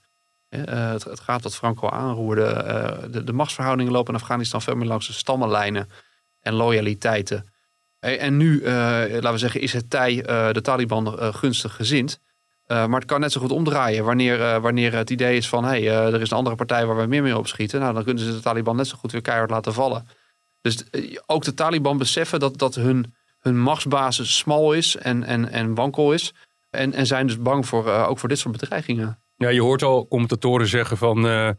Uh, 0.56 0.90
het, 0.90 1.20
gaat 1.20 1.42
wat 1.42 1.54
Frank 1.54 1.80
al 1.80 1.90
aanroerde. 1.90 2.64
Uh, 3.12 3.22
de, 3.24 3.32
machtsverhoudingen 3.32 3.92
lopen 3.92 4.14
in 4.14 4.20
Afghanistan 4.20 4.62
veel 4.62 4.76
meer 4.76 4.86
langs 4.86 5.06
de 5.06 5.12
stammenlijnen 5.12 5.88
en 6.40 6.52
loyaliteiten. 6.52 7.46
En 8.00 8.36
nu, 8.36 8.64
laten 8.64 9.32
we 9.32 9.38
zeggen, 9.38 9.60
is 9.60 9.72
het 9.72 9.90
tij 9.90 10.22
de 10.52 10.60
Taliban 10.62 11.34
gunstig 11.34 11.74
gezind. 11.74 12.20
maar 12.66 12.88
het 12.88 13.04
kan 13.04 13.20
net 13.20 13.32
zo 13.32 13.40
goed 13.40 13.52
omdraaien. 13.52 14.04
Wanneer, 14.04 14.60
wanneer 14.60 14.94
het 14.94 15.10
idee 15.10 15.36
is 15.36 15.48
van 15.48 15.64
hey, 15.64 15.90
er 15.90 16.20
is 16.20 16.30
een 16.30 16.36
andere 16.36 16.56
partij 16.56 16.86
waar 16.86 16.96
we 16.96 17.06
meer 17.06 17.22
mee 17.22 17.38
opschieten. 17.38 17.80
Nou, 17.80 17.94
dan 17.94 18.04
kunnen 18.04 18.24
ze 18.24 18.32
de 18.32 18.40
Taliban 18.40 18.76
net 18.76 18.86
zo 18.86 18.96
goed 18.96 19.12
weer 19.12 19.20
keihard 19.20 19.50
laten 19.50 19.74
vallen. 19.74 20.08
Dus 20.60 20.84
ook 21.26 21.44
de 21.44 21.54
Taliban 21.54 21.98
beseffen 21.98 22.40
dat, 22.40 22.58
dat 22.58 22.74
hun 22.74 23.14
hun 23.46 23.58
machtsbasis 23.58 24.36
smal 24.36 24.72
is 24.72 24.96
en, 24.96 25.24
en, 25.24 25.50
en 25.50 25.74
wankel 25.74 26.12
is. 26.12 26.34
En, 26.70 26.92
en 26.92 27.06
zijn 27.06 27.26
dus 27.26 27.38
bang 27.38 27.66
voor, 27.66 27.88
ook 27.90 28.18
voor 28.18 28.28
dit 28.28 28.38
soort 28.38 28.58
bedreigingen. 28.58 29.18
Ja, 29.36 29.48
je 29.48 29.62
hoort 29.62 29.82
al 29.82 30.08
commentatoren 30.08 30.66
zeggen 30.66 30.96
van 30.96 31.26
uh, 31.26 31.50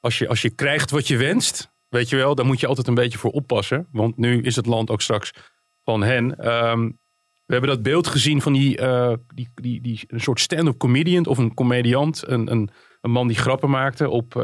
als, 0.00 0.18
je, 0.18 0.28
als 0.28 0.42
je 0.42 0.50
krijgt 0.50 0.90
wat 0.90 1.08
je 1.08 1.16
wenst, 1.16 1.72
weet 1.88 2.08
je 2.08 2.16
wel, 2.16 2.34
dan 2.34 2.46
moet 2.46 2.60
je 2.60 2.66
altijd 2.66 2.86
een 2.86 2.94
beetje 2.94 3.18
voor 3.18 3.30
oppassen. 3.30 3.88
Want 3.92 4.16
nu 4.16 4.42
is 4.42 4.56
het 4.56 4.66
land 4.66 4.90
ook 4.90 5.02
straks 5.02 5.32
van 5.84 6.02
hen. 6.02 6.54
Um, 6.54 6.98
we 7.46 7.52
hebben 7.52 7.70
dat 7.70 7.82
beeld 7.82 8.06
gezien 8.06 8.42
van 8.42 8.52
die, 8.52 8.80
uh, 8.80 9.12
die, 9.34 9.48
die, 9.54 9.80
die 9.80 10.04
een 10.06 10.20
soort 10.20 10.40
stand-up 10.40 10.78
comedian 10.78 11.26
of 11.26 11.38
een 11.38 11.54
comediant. 11.54 12.28
Een, 12.28 12.50
een, 12.50 12.70
een 13.00 13.10
man 13.10 13.28
die 13.28 13.36
grappen 13.36 13.70
maakte 13.70 14.08
op, 14.08 14.36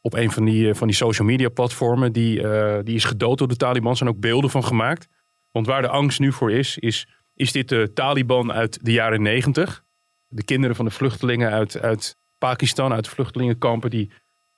op 0.00 0.14
een 0.14 0.30
van 0.30 0.44
die, 0.44 0.74
van 0.74 0.86
die 0.86 0.96
social 0.96 1.26
media 1.26 1.48
platformen. 1.48 2.12
Die, 2.12 2.42
die 2.82 2.94
is 2.94 3.04
gedood 3.04 3.38
door 3.38 3.48
de 3.48 3.56
Taliban. 3.56 3.90
Er 3.90 3.96
zijn 3.96 4.10
ook 4.10 4.20
beelden 4.20 4.50
van 4.50 4.64
gemaakt. 4.64 5.08
Want 5.50 5.66
waar 5.66 5.82
de 5.82 5.88
angst 5.88 6.18
nu 6.18 6.32
voor 6.32 6.52
is, 6.52 6.78
is, 6.78 7.08
is 7.34 7.52
dit 7.52 7.68
de 7.68 7.90
Taliban 7.94 8.52
uit 8.52 8.78
de 8.84 8.92
jaren 8.92 9.22
negentig? 9.22 9.84
De 10.28 10.44
kinderen 10.44 10.76
van 10.76 10.84
de 10.84 10.90
vluchtelingen 10.90 11.50
uit, 11.50 11.80
uit 11.80 12.16
Pakistan, 12.38 12.92
uit 12.92 13.08
vluchtelingenkampen, 13.08 13.90
die 13.90 14.10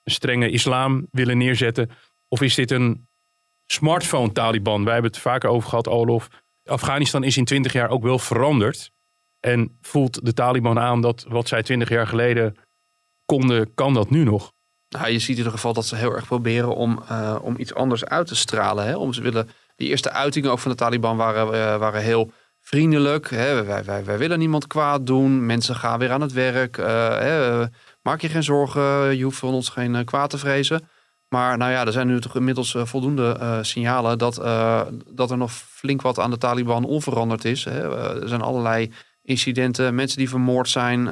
een 0.03 0.11
strenge 0.11 0.49
islam 0.49 1.07
willen 1.11 1.37
neerzetten? 1.37 1.89
Of 2.27 2.41
is 2.41 2.55
dit 2.55 2.71
een 2.71 3.07
smartphone-Taliban? 3.65 4.83
Wij 4.83 4.93
hebben 4.93 5.11
het 5.11 5.21
vaker 5.21 5.49
over 5.49 5.69
gehad, 5.69 5.87
Olof. 5.87 6.27
Afghanistan 6.63 7.23
is 7.23 7.37
in 7.37 7.45
twintig 7.45 7.73
jaar 7.73 7.89
ook 7.89 8.03
wel 8.03 8.19
veranderd. 8.19 8.91
En 9.39 9.77
voelt 9.81 10.25
de 10.25 10.33
Taliban 10.33 10.79
aan 10.79 11.01
dat 11.01 11.25
wat 11.27 11.47
zij 11.47 11.63
twintig 11.63 11.89
jaar 11.89 12.07
geleden 12.07 12.55
konden, 13.25 13.73
kan 13.73 13.93
dat 13.93 14.09
nu 14.09 14.23
nog? 14.23 14.51
Nou, 14.89 15.11
je 15.11 15.19
ziet 15.19 15.29
in 15.29 15.37
ieder 15.37 15.51
geval 15.51 15.73
dat 15.73 15.85
ze 15.85 15.95
heel 15.95 16.15
erg 16.15 16.25
proberen 16.25 16.75
om, 16.75 17.03
uh, 17.11 17.37
om 17.41 17.55
iets 17.57 17.73
anders 17.73 18.05
uit 18.05 18.27
te 18.27 18.35
stralen. 18.35 18.85
Hè? 18.85 18.95
Om 18.95 19.13
ze 19.13 19.21
willen 19.21 19.49
die 19.75 19.87
eerste 19.87 20.11
uitingen 20.11 20.51
ook 20.51 20.59
van 20.59 20.71
de 20.71 20.77
Taliban 20.77 21.17
waren, 21.17 21.45
uh, 21.47 21.77
waren 21.77 22.01
heel 22.01 22.31
vriendelijk. 22.61 23.29
Hè? 23.29 23.63
Wij, 23.63 23.83
wij, 23.83 24.05
wij 24.05 24.17
willen 24.17 24.39
niemand 24.39 24.67
kwaad 24.67 25.05
doen. 25.05 25.45
Mensen 25.45 25.75
gaan 25.75 25.99
weer 25.99 26.11
aan 26.11 26.21
het 26.21 26.31
werk. 26.31 26.77
Uh, 26.77 26.85
hè? 27.09 27.63
Maak 28.01 28.21
je 28.21 28.29
geen 28.29 28.43
zorgen. 28.43 29.17
Je 29.17 29.23
hoeft 29.23 29.39
van 29.39 29.53
ons 29.53 29.69
geen 29.69 30.05
kwaad 30.05 30.29
te 30.29 30.37
vrezen. 30.37 30.89
Maar 31.27 31.57
nou 31.57 31.71
ja, 31.71 31.85
er 31.85 31.91
zijn 31.91 32.07
nu 32.07 32.21
toch 32.21 32.35
inmiddels 32.35 32.75
voldoende 32.77 33.59
signalen 33.61 34.17
dat, 34.17 34.35
dat 35.07 35.31
er 35.31 35.37
nog 35.37 35.51
flink 35.51 36.01
wat 36.01 36.19
aan 36.19 36.31
de 36.31 36.37
Taliban 36.37 36.85
onveranderd 36.85 37.45
is. 37.45 37.63
Hè? 37.65 37.95
er 38.21 38.27
zijn 38.27 38.41
allerlei 38.41 38.91
incidenten, 39.23 39.95
mensen 39.95 40.17
die 40.17 40.29
vermoord 40.29 40.69
zijn. 40.69 41.09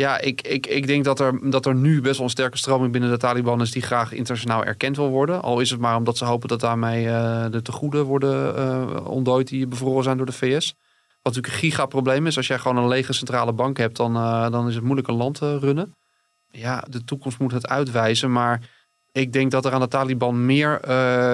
Ja, 0.00 0.20
ik, 0.20 0.42
ik, 0.42 0.66
ik 0.66 0.86
denk 0.86 1.04
dat 1.04 1.20
er, 1.20 1.50
dat 1.50 1.66
er 1.66 1.74
nu 1.74 2.00
best 2.00 2.16
wel 2.16 2.24
een 2.24 2.30
sterke 2.30 2.56
stroming 2.56 2.92
binnen 2.92 3.10
de 3.10 3.16
Taliban 3.16 3.60
is 3.60 3.70
die 3.70 3.82
graag 3.82 4.12
internationaal 4.12 4.64
erkend 4.64 4.96
wil 4.96 5.08
worden. 5.08 5.42
Al 5.42 5.60
is 5.60 5.70
het 5.70 5.80
maar 5.80 5.96
omdat 5.96 6.16
ze 6.16 6.24
hopen 6.24 6.48
dat 6.48 6.60
daarmee 6.60 7.04
uh, 7.04 7.46
de 7.50 7.62
tegoeden 7.62 8.04
worden 8.04 8.58
uh, 8.58 9.06
ontdooid 9.06 9.48
die 9.48 9.66
bevroren 9.66 10.02
zijn 10.04 10.16
door 10.16 10.26
de 10.26 10.32
VS. 10.32 10.74
Wat 11.22 11.34
natuurlijk 11.34 11.52
een 11.52 11.58
gigaprobleem 11.58 12.26
is. 12.26 12.36
Als 12.36 12.46
jij 12.46 12.58
gewoon 12.58 12.76
een 12.76 12.88
lege 12.88 13.12
centrale 13.12 13.52
bank 13.52 13.76
hebt, 13.76 13.96
dan, 13.96 14.16
uh, 14.16 14.50
dan 14.50 14.68
is 14.68 14.74
het 14.74 14.84
moeilijk 14.84 15.08
een 15.08 15.14
land 15.14 15.34
te 15.34 15.58
runnen. 15.58 15.94
Ja, 16.50 16.84
de 16.88 17.04
toekomst 17.04 17.38
moet 17.38 17.52
het 17.52 17.68
uitwijzen. 17.68 18.32
Maar 18.32 18.70
ik 19.12 19.32
denk 19.32 19.50
dat 19.50 19.64
er 19.64 19.72
aan 19.72 19.80
de 19.80 19.88
Taliban 19.88 20.46
meer 20.46 20.88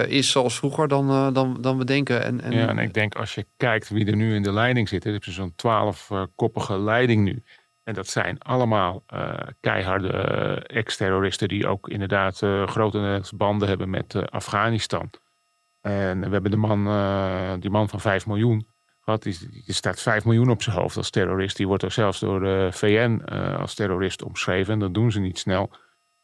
is 0.09 0.31
zoals 0.31 0.57
vroeger 0.57 0.89
dan, 0.89 1.33
dan, 1.33 1.59
dan 1.61 1.79
we 1.79 1.85
denken. 1.85 2.23
En, 2.23 2.41
en... 2.41 2.53
Ja, 2.53 2.69
en 2.69 2.79
ik 2.79 2.95
denk 2.95 3.15
als 3.15 3.35
je 3.35 3.47
kijkt 3.57 3.89
wie 3.89 4.07
er 4.07 4.17
nu 4.17 4.35
in 4.35 4.43
de 4.43 4.53
leiding 4.53 4.89
zit. 4.89 5.05
Er 5.05 5.15
is 5.15 5.35
zo'n 5.35 5.53
twaalfkoppige 5.57 6.79
leiding 6.79 7.25
nu. 7.25 7.43
En 7.85 7.95
dat 7.95 8.07
zijn 8.07 8.39
allemaal 8.39 9.05
uh, 9.15 9.35
keiharde 9.61 10.09
uh, 10.69 10.79
ex-terroristen 10.79 11.49
die 11.49 11.67
ook 11.67 11.89
inderdaad 11.89 12.43
uh, 12.43 12.67
grotendeels 12.67 13.33
banden 13.33 13.69
hebben 13.69 13.91
met 13.91 14.31
Afghanistan. 14.31 15.11
En 15.81 16.21
we 16.21 16.31
hebben 16.31 16.51
de 16.51 16.57
man, 16.57 17.61
die 17.61 17.71
man 17.71 17.89
van 17.89 18.01
5 18.01 18.27
miljoen 18.27 18.67
gehad. 19.01 19.23
Die, 19.23 19.39
die, 19.65 19.75
staat 19.75 20.01
5 20.01 20.25
miljoen 20.25 20.51
op 20.51 20.63
zijn 20.63 20.77
hoofd 20.77 20.97
als 20.97 21.11
terrorist. 21.11 21.57
Die 21.57 21.67
wordt 21.67 21.85
ook 21.85 21.93
zelfs 21.93 22.21
door 22.21 22.41
de 22.41 22.69
VN 22.73 23.23
als 23.59 23.75
terrorist 23.75 24.23
omschreven. 24.23 24.73
En 24.73 24.79
dat 24.79 24.95
doen 24.95 25.13
ze 25.13 25.21
niet 25.21 25.39
snel. 25.39 25.71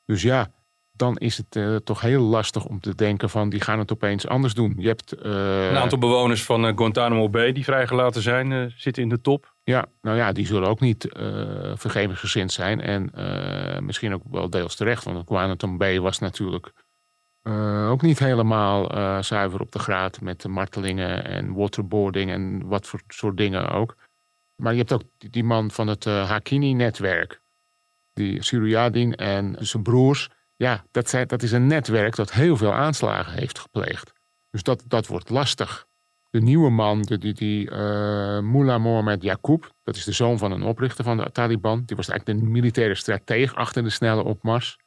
Dus 0.04 0.22
ja, 0.22 0.50
dan 1.00 1.16
is 1.16 1.36
het 1.36 1.84
toch 1.84 2.00
heel 2.00 2.22
lastig 2.22 2.64
om 2.64 2.80
te 2.80 2.94
denken 2.94 3.30
van 3.30 3.48
die 3.48 3.60
gaan 3.60 3.78
het 3.78 3.92
opeens 3.92 4.26
anders 4.26 4.54
doen. 4.54 4.74
Je 4.76 4.88
hebt, 4.88 5.24
Een 5.24 5.76
aantal 5.76 5.98
bewoners 5.98 6.44
van 6.44 6.76
Guantanamo 6.76 7.28
Bay 7.28 7.52
die 7.52 7.64
vrijgelaten 7.64 8.22
zijn, 8.22 8.72
zitten 8.76 9.02
in 9.02 9.08
de 9.08 9.20
top. 9.20 9.54
Ja, 9.64 9.86
nou 10.02 10.16
ja, 10.16 10.32
die 10.32 10.46
zullen 10.46 10.68
ook 10.68 10.80
niet 10.80 11.08
vergevingsgezind 11.74 12.52
zijn. 12.52 12.80
En 12.80 13.10
misschien 13.84 14.14
ook 14.14 14.22
wel 14.30 14.50
deels 14.50 14.76
terecht. 14.76 15.04
Want 15.04 15.28
Guantanamo 15.28 15.78
Bay 15.78 16.00
was 16.00 16.18
natuurlijk 16.18 16.72
ook 17.88 18.02
niet 18.02 18.18
helemaal 18.18 18.84
zuiver 19.22 19.60
op 19.60 19.72
de 19.72 19.78
graad. 19.78 20.20
Met 20.20 20.40
de 20.40 20.48
martelingen 20.48 21.24
en 21.24 21.54
waterboarding 21.54 22.30
en 22.30 22.66
wat 22.66 22.86
voor 22.86 23.00
soort 23.08 23.36
dingen 23.36 23.70
ook. 23.70 23.96
Maar 24.56 24.72
je 24.72 24.78
hebt 24.78 24.92
ook 24.92 25.02
die, 25.18 25.30
die 25.30 25.44
man 25.44 25.70
van 25.70 25.86
het 25.86 26.04
Hakini-netwerk. 26.04 27.40
Die 28.12 28.42
Suryadin 28.44 29.14
en 29.14 29.56
zijn 29.58 29.82
broers. 29.82 30.28
Ja, 30.60 30.84
dat, 30.90 31.08
zijn, 31.08 31.26
dat 31.26 31.42
is 31.42 31.52
een 31.52 31.66
netwerk 31.66 32.16
dat 32.16 32.32
heel 32.32 32.56
veel 32.56 32.72
aanslagen 32.72 33.32
heeft 33.32 33.58
gepleegd. 33.58 34.12
Dus 34.50 34.62
dat, 34.62 34.84
dat 34.86 35.06
wordt 35.06 35.30
lastig 35.30 35.86
de 36.30 36.40
nieuwe 36.40 36.70
man, 36.70 37.02
die, 37.02 37.18
die, 37.18 37.34
die 37.34 37.70
uh, 37.70 38.40
Mullah 38.40 38.82
Mohammed 38.82 39.22
Yaqub, 39.22 39.72
dat 39.82 39.96
is 39.96 40.04
de 40.04 40.12
zoon 40.12 40.38
van 40.38 40.52
een 40.52 40.62
oprichter 40.62 41.04
van 41.04 41.16
de 41.16 41.32
Taliban. 41.32 41.82
Die 41.86 41.96
was 41.96 42.08
eigenlijk 42.08 42.40
de 42.40 42.46
militaire 42.46 42.94
strateeg 42.94 43.54
achter 43.54 43.82
de 43.82 43.90
snelle 43.90 44.24
opmars. 44.24 44.78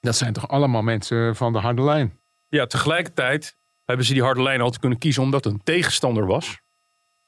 Dat 0.00 0.16
zijn 0.16 0.32
toch 0.32 0.48
allemaal 0.48 0.82
mensen 0.82 1.36
van 1.36 1.52
de 1.52 1.58
harde 1.58 1.82
lijn. 1.82 2.18
Ja, 2.48 2.66
tegelijkertijd 2.66 3.56
hebben 3.84 4.06
ze 4.06 4.12
die 4.12 4.22
harde 4.22 4.42
lijn 4.42 4.60
altijd 4.60 4.80
kunnen 4.80 4.98
kiezen 4.98 5.22
omdat 5.22 5.46
een 5.46 5.62
tegenstander 5.62 6.26
was. 6.26 6.60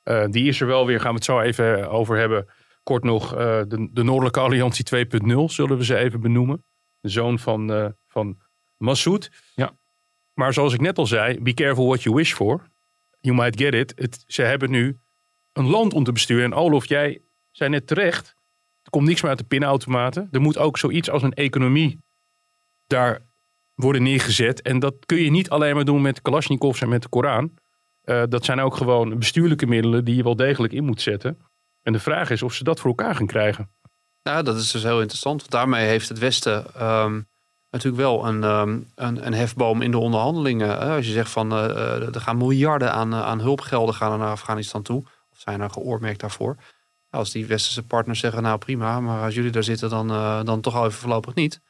Uh, 0.04 0.24
die 0.26 0.48
is 0.48 0.60
er 0.60 0.66
wel 0.66 0.86
weer, 0.86 1.00
gaan 1.00 1.10
we 1.10 1.16
het 1.16 1.24
zo 1.24 1.40
even 1.40 1.90
over 1.90 2.16
hebben. 2.16 2.48
Kort 2.82 3.04
nog, 3.04 3.32
uh, 3.32 3.38
de, 3.38 3.88
de 3.92 4.02
Noordelijke 4.02 4.40
Alliantie 4.40 5.06
2.0 5.06 5.44
zullen 5.44 5.76
we 5.76 5.84
ze 5.84 5.96
even 5.96 6.20
benoemen. 6.20 6.64
De 7.00 7.08
zoon 7.08 7.38
van, 7.38 7.72
uh, 7.72 7.86
van 8.08 8.38
Massoud. 8.76 9.30
Ja. 9.54 9.72
Maar 10.34 10.52
zoals 10.52 10.74
ik 10.74 10.80
net 10.80 10.98
al 10.98 11.06
zei, 11.06 11.40
be 11.40 11.54
careful 11.54 11.86
what 11.86 12.02
you 12.02 12.14
wish 12.14 12.32
for 12.32 12.70
you 13.20 13.36
might 13.36 13.60
get 13.60 13.74
it. 13.74 13.92
Het, 13.96 14.24
ze 14.26 14.42
hebben 14.42 14.70
nu 14.70 15.00
een 15.52 15.66
land 15.66 15.94
om 15.94 16.04
te 16.04 16.12
besturen. 16.12 16.44
En 16.44 16.54
Olof, 16.54 16.86
jij 16.86 17.22
zei 17.50 17.70
net 17.70 17.86
terecht. 17.86 18.34
Er 18.82 18.90
komt 18.90 19.06
niks 19.06 19.20
meer 19.20 19.30
uit 19.30 19.38
de 19.40 19.46
pinautomaten. 19.46 20.28
Er 20.30 20.40
moet 20.40 20.58
ook 20.58 20.78
zoiets 20.78 21.10
als 21.10 21.22
een 21.22 21.32
economie 21.32 21.98
daar 22.86 23.22
worden 23.74 24.02
neergezet. 24.02 24.62
En 24.62 24.78
dat 24.78 25.06
kun 25.06 25.18
je 25.18 25.30
niet 25.30 25.50
alleen 25.50 25.74
maar 25.74 25.84
doen 25.84 26.02
met 26.02 26.22
Kalashnikovs 26.22 26.80
en 26.80 26.88
met 26.88 27.02
de 27.02 27.08
Koran. 27.08 27.58
Uh, 28.04 28.22
dat 28.28 28.44
zijn 28.44 28.60
ook 28.60 28.76
gewoon 28.76 29.18
bestuurlijke 29.18 29.66
middelen 29.66 30.04
die 30.04 30.16
je 30.16 30.22
wel 30.22 30.36
degelijk 30.36 30.72
in 30.72 30.84
moet 30.84 31.00
zetten. 31.00 31.38
En 31.82 31.92
de 31.92 31.98
vraag 31.98 32.30
is 32.30 32.42
of 32.42 32.54
ze 32.54 32.64
dat 32.64 32.80
voor 32.80 32.90
elkaar 32.90 33.14
gaan 33.14 33.26
krijgen. 33.26 33.70
Nou, 34.22 34.42
dat 34.42 34.56
is 34.56 34.70
dus 34.70 34.82
heel 34.82 35.00
interessant. 35.00 35.40
Want 35.40 35.52
daarmee 35.52 35.86
heeft 35.86 36.08
het 36.08 36.18
Westen 36.18 36.86
um, 36.86 37.28
natuurlijk 37.70 38.02
wel 38.02 38.26
een, 38.26 38.44
ehm, 38.44 38.78
een, 38.94 39.26
een, 39.26 39.34
hefboom 39.34 39.82
in 39.82 39.90
de 39.90 39.98
onderhandelingen. 39.98 40.78
Als 40.78 41.06
je 41.06 41.12
zegt 41.12 41.30
van 41.30 41.52
uh, 41.52 42.14
er 42.14 42.20
gaan 42.20 42.36
miljarden 42.36 42.92
aan, 42.92 43.12
uh, 43.12 43.22
aan 43.22 43.40
hulpgelden 43.40 43.94
gaan 43.94 44.18
naar 44.18 44.30
Afghanistan 44.30 44.82
toe. 44.82 45.02
Of 45.32 45.38
zijn 45.38 45.60
er 45.60 45.70
geoormerkt 45.70 46.20
daarvoor. 46.20 46.56
Als 47.10 47.30
die 47.30 47.46
westerse 47.46 47.82
partners 47.82 48.20
zeggen, 48.20 48.42
nou 48.42 48.58
prima, 48.58 49.00
maar 49.00 49.24
als 49.24 49.34
jullie 49.34 49.50
daar 49.50 49.64
zitten, 49.64 49.90
dan, 49.90 50.08
dan 50.44 50.60
toch 50.60 50.74
al 50.74 50.86
even 50.86 50.98
voorlopig 50.98 51.34
niet. 51.34 51.60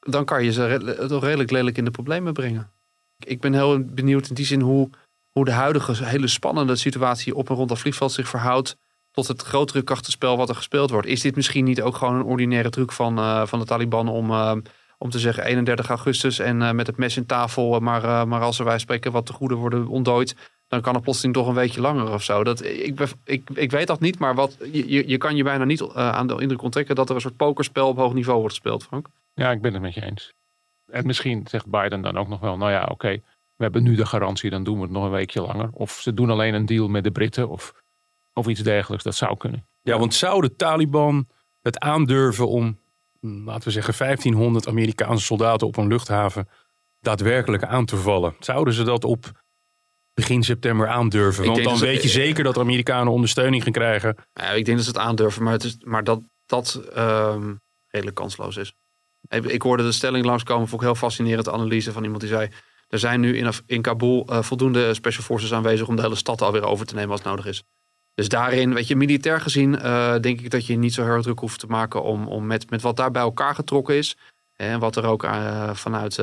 Dan 0.00 0.24
kan 0.24 0.44
je 0.44 0.52
ze 0.52 1.04
toch 1.08 1.22
redelijk 1.22 1.50
lelijk 1.50 1.78
in 1.78 1.84
de 1.84 1.90
problemen 1.90 2.32
brengen. 2.32 2.70
Ik 3.18 3.40
ben 3.40 3.52
heel 3.52 3.84
benieuwd 3.84 4.28
in 4.28 4.34
die 4.34 4.46
zin 4.46 4.60
hoe, 4.60 4.90
hoe 5.30 5.44
de 5.44 5.52
huidige 5.52 6.04
hele 6.04 6.26
spannende 6.26 6.76
situatie 6.76 7.34
op 7.34 7.48
en 7.48 7.56
rond 7.56 7.68
dat 7.68 7.78
vliegveld 7.78 8.12
zich 8.12 8.28
verhoudt 8.28 8.76
tot 9.14 9.28
het 9.28 9.42
grotere 9.42 9.82
krachtenspel 9.82 10.36
wat 10.36 10.48
er 10.48 10.54
gespeeld 10.54 10.90
wordt. 10.90 11.06
Is 11.06 11.20
dit 11.20 11.36
misschien 11.36 11.64
niet 11.64 11.82
ook 11.82 11.96
gewoon 11.96 12.14
een 12.14 12.24
ordinaire 12.24 12.70
truc 12.70 12.92
van, 12.92 13.18
uh, 13.18 13.46
van 13.46 13.58
de 13.58 13.64
Taliban 13.64 14.08
om, 14.08 14.30
uh, 14.30 14.52
om 14.98 15.10
te 15.10 15.18
zeggen 15.18 15.44
31 15.44 15.88
augustus 15.88 16.38
en 16.38 16.60
uh, 16.60 16.70
met 16.70 16.86
het 16.86 16.96
mes 16.96 17.16
in 17.16 17.26
tafel, 17.26 17.80
maar, 17.80 18.28
maar 18.28 18.40
als 18.40 18.58
er 18.58 18.64
wij 18.64 18.78
spreken 18.78 19.12
wat 19.12 19.26
te 19.26 19.32
goede 19.32 19.54
worden 19.54 19.86
ontdooid, 19.86 20.36
dan 20.68 20.80
kan 20.80 20.94
het 20.94 21.02
plotseling 21.02 21.34
toch 21.34 21.46
een 21.46 21.54
weekje 21.54 21.80
langer 21.80 22.12
of 22.12 22.22
zo. 22.22 22.44
Dat, 22.44 22.64
ik, 22.64 23.00
ik, 23.24 23.50
ik 23.54 23.70
weet 23.70 23.86
dat 23.86 24.00
niet, 24.00 24.18
maar 24.18 24.34
wat, 24.34 24.56
je, 24.72 25.08
je 25.08 25.18
kan 25.18 25.36
je 25.36 25.42
bijna 25.42 25.64
niet 25.64 25.82
aan 25.94 26.26
de 26.26 26.40
indruk 26.40 26.62
onttrekken 26.62 26.94
dat 26.94 27.08
er 27.08 27.14
een 27.14 27.20
soort 27.20 27.36
pokerspel 27.36 27.88
op 27.88 27.96
hoog 27.96 28.14
niveau 28.14 28.38
wordt 28.38 28.54
gespeeld, 28.54 28.84
Frank. 28.84 29.08
Ja, 29.34 29.50
ik 29.50 29.60
ben 29.60 29.72
het 29.72 29.82
met 29.82 29.94
je 29.94 30.04
eens. 30.04 30.32
En 30.90 31.06
misschien 31.06 31.46
zegt 31.46 31.66
Biden 31.66 32.00
dan 32.00 32.16
ook 32.16 32.28
nog 32.28 32.40
wel, 32.40 32.56
nou 32.56 32.70
ja, 32.70 32.88
oké, 32.90 33.20
we 33.56 33.62
hebben 33.62 33.82
nu 33.82 33.94
de 33.94 34.06
garantie, 34.06 34.50
dan 34.50 34.64
doen 34.64 34.76
we 34.76 34.82
het 34.82 34.90
nog 34.90 35.04
een 35.04 35.10
weekje 35.10 35.40
langer. 35.40 35.68
Of 35.72 35.92
ze 35.92 36.14
doen 36.14 36.30
alleen 36.30 36.54
een 36.54 36.66
deal 36.66 36.88
met 36.88 37.04
de 37.04 37.10
Britten 37.10 37.48
of, 37.48 37.83
of 38.34 38.46
iets 38.46 38.60
dergelijks. 38.60 39.04
Dat 39.04 39.14
zou 39.14 39.36
kunnen. 39.36 39.66
Ja, 39.82 39.98
want 39.98 40.14
zou 40.14 40.40
de 40.40 40.56
Taliban 40.56 41.28
het 41.62 41.78
aandurven 41.78 42.48
om, 42.48 42.80
hm, 43.20 43.44
laten 43.44 43.64
we 43.64 43.70
zeggen, 43.70 43.94
1500 43.94 44.68
Amerikaanse 44.68 45.24
soldaten 45.24 45.66
op 45.66 45.76
een 45.76 45.86
luchthaven 45.86 46.48
daadwerkelijk 47.00 47.62
aan 47.62 47.84
te 47.84 47.96
vallen? 47.96 48.34
Zouden 48.38 48.74
ze 48.74 48.82
dat 48.82 49.04
op 49.04 49.42
begin 50.14 50.42
september 50.42 50.88
aandurven? 50.88 51.46
Want 51.46 51.64
dan 51.64 51.78
weet 51.78 52.02
je 52.02 52.08
zeker 52.08 52.44
dat 52.44 52.54
de 52.54 52.60
Amerikanen 52.60 53.12
ondersteuning 53.12 53.62
gaan 53.62 53.72
krijgen. 53.72 54.16
Ja, 54.32 54.50
ik 54.50 54.64
denk 54.64 54.76
dat 54.76 54.86
ze 54.86 54.92
het 54.92 55.00
aandurven, 55.00 55.42
maar, 55.42 55.52
het 55.52 55.64
is, 55.64 55.76
maar 55.84 56.04
dat 56.04 56.20
dat 56.46 56.82
um, 56.96 57.60
redelijk 57.88 58.16
kansloos 58.16 58.56
is. 58.56 58.74
Ik 59.28 59.62
hoorde 59.62 59.82
de 59.82 59.92
stelling 59.92 60.24
langskomen, 60.24 60.68
vond 60.68 60.80
ik 60.80 60.86
heel 60.86 60.96
fascinerend 60.96 61.48
analyse 61.48 61.92
van 61.92 62.02
iemand 62.02 62.20
die 62.20 62.30
zei... 62.30 62.48
Er 62.88 62.98
zijn 62.98 63.20
nu 63.20 63.36
in, 63.36 63.52
in 63.66 63.82
Kabul 63.82 64.26
uh, 64.30 64.42
voldoende 64.42 64.94
special 64.94 65.24
forces 65.24 65.52
aanwezig 65.52 65.88
om 65.88 65.96
de 65.96 66.02
hele 66.02 66.14
stad 66.14 66.42
alweer 66.42 66.64
over 66.64 66.86
te 66.86 66.94
nemen 66.94 67.10
als 67.10 67.20
het 67.20 67.28
nodig 67.28 67.46
is. 67.46 67.62
Dus 68.14 68.28
daarin, 68.28 68.74
weet 68.74 68.88
je, 68.88 68.96
militair 68.96 69.40
gezien, 69.40 69.74
uh, 69.74 70.18
denk 70.18 70.40
ik 70.40 70.50
dat 70.50 70.66
je 70.66 70.76
niet 70.76 70.94
zo 70.94 71.04
heel 71.04 71.22
druk 71.22 71.38
hoeft 71.38 71.60
te 71.60 71.66
maken 71.66 72.02
om, 72.02 72.28
om 72.28 72.46
met, 72.46 72.70
met 72.70 72.82
wat 72.82 72.96
daar 72.96 73.10
bij 73.10 73.22
elkaar 73.22 73.54
getrokken 73.54 73.94
is. 73.94 74.16
En 74.56 74.80
wat 74.80 74.96
er 74.96 75.04
ook 75.04 75.24
uh, 75.24 75.74
vanuit, 75.74 76.14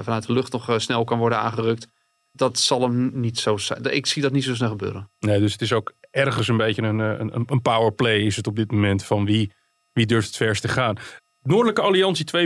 vanuit 0.00 0.26
de 0.26 0.32
lucht 0.32 0.52
nog 0.52 0.74
snel 0.76 1.04
kan 1.04 1.18
worden 1.18 1.38
aangerukt. 1.38 1.88
Dat 2.32 2.58
zal 2.58 2.82
hem 2.82 3.10
niet 3.14 3.38
zo 3.38 3.56
zijn. 3.56 3.84
Ik 3.84 4.06
zie 4.06 4.22
dat 4.22 4.32
niet 4.32 4.44
zo 4.44 4.54
snel 4.54 4.68
gebeuren. 4.68 5.10
Nee, 5.18 5.40
dus 5.40 5.52
het 5.52 5.62
is 5.62 5.72
ook 5.72 5.92
ergens 6.10 6.48
een 6.48 6.56
beetje 6.56 6.82
een, 6.82 6.98
een, 6.98 7.44
een 7.46 7.62
powerplay 7.62 8.18
is 8.18 8.36
het 8.36 8.46
op 8.46 8.56
dit 8.56 8.70
moment 8.70 9.04
van 9.04 9.24
wie, 9.24 9.52
wie 9.92 10.06
durft 10.06 10.26
het 10.26 10.36
verst 10.36 10.62
te 10.62 10.68
gaan. 10.68 10.96
Noordelijke 11.42 11.80
Alliantie 11.80 12.26
2.0. 12.26 12.42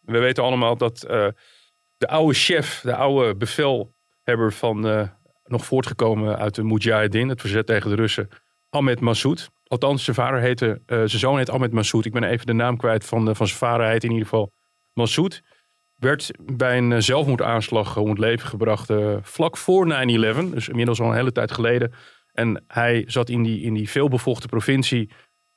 We 0.00 0.18
weten 0.18 0.44
allemaal 0.44 0.76
dat 0.76 0.98
de 1.96 2.08
oude 2.08 2.34
chef, 2.34 2.80
de 2.80 2.96
oude 2.96 3.36
bevelhebber 3.36 4.52
van 4.52 5.10
nog 5.44 5.64
voortgekomen 5.64 6.38
uit 6.38 6.54
de 6.54 6.64
Mujahideen, 6.64 7.28
het 7.28 7.40
verzet 7.40 7.66
tegen 7.66 7.90
de 7.90 7.96
Russen, 7.96 8.28
Ahmed 8.70 9.00
Massoud. 9.00 9.50
Althans, 9.66 10.04
zijn 10.04 10.16
vader 10.16 10.40
heette, 10.40 10.66
uh, 10.66 10.78
zijn 10.86 11.08
zoon 11.08 11.38
heet 11.38 11.50
Ahmed 11.50 11.72
Massoud. 11.72 12.04
Ik 12.04 12.12
ben 12.12 12.24
even 12.24 12.46
de 12.46 12.52
naam 12.52 12.76
kwijt 12.76 13.04
van, 13.04 13.28
uh, 13.28 13.34
van 13.34 13.46
zijn 13.46 13.58
vader. 13.58 13.82
Hij 13.82 13.92
heet 13.92 14.04
in 14.04 14.10
ieder 14.10 14.24
geval 14.24 14.52
Massoud. 14.92 15.42
Werd 15.94 16.30
bij 16.42 16.78
een 16.78 17.02
zelfmoordaanslag 17.02 17.96
om 17.96 18.08
het 18.08 18.18
leven 18.18 18.48
gebracht 18.48 18.92
vlak 19.22 19.56
voor 19.56 19.86
9-11. 19.86 20.50
Dus 20.50 20.68
inmiddels 20.68 21.00
al 21.00 21.08
een 21.08 21.16
hele 21.16 21.32
tijd 21.32 21.52
geleden. 21.52 21.92
En 22.32 22.64
hij 22.66 23.04
zat 23.06 23.28
in 23.28 23.42
die, 23.42 23.60
in 23.60 23.74
die 23.74 23.90
veelbevochten 23.90 24.48
provincie 24.48 25.10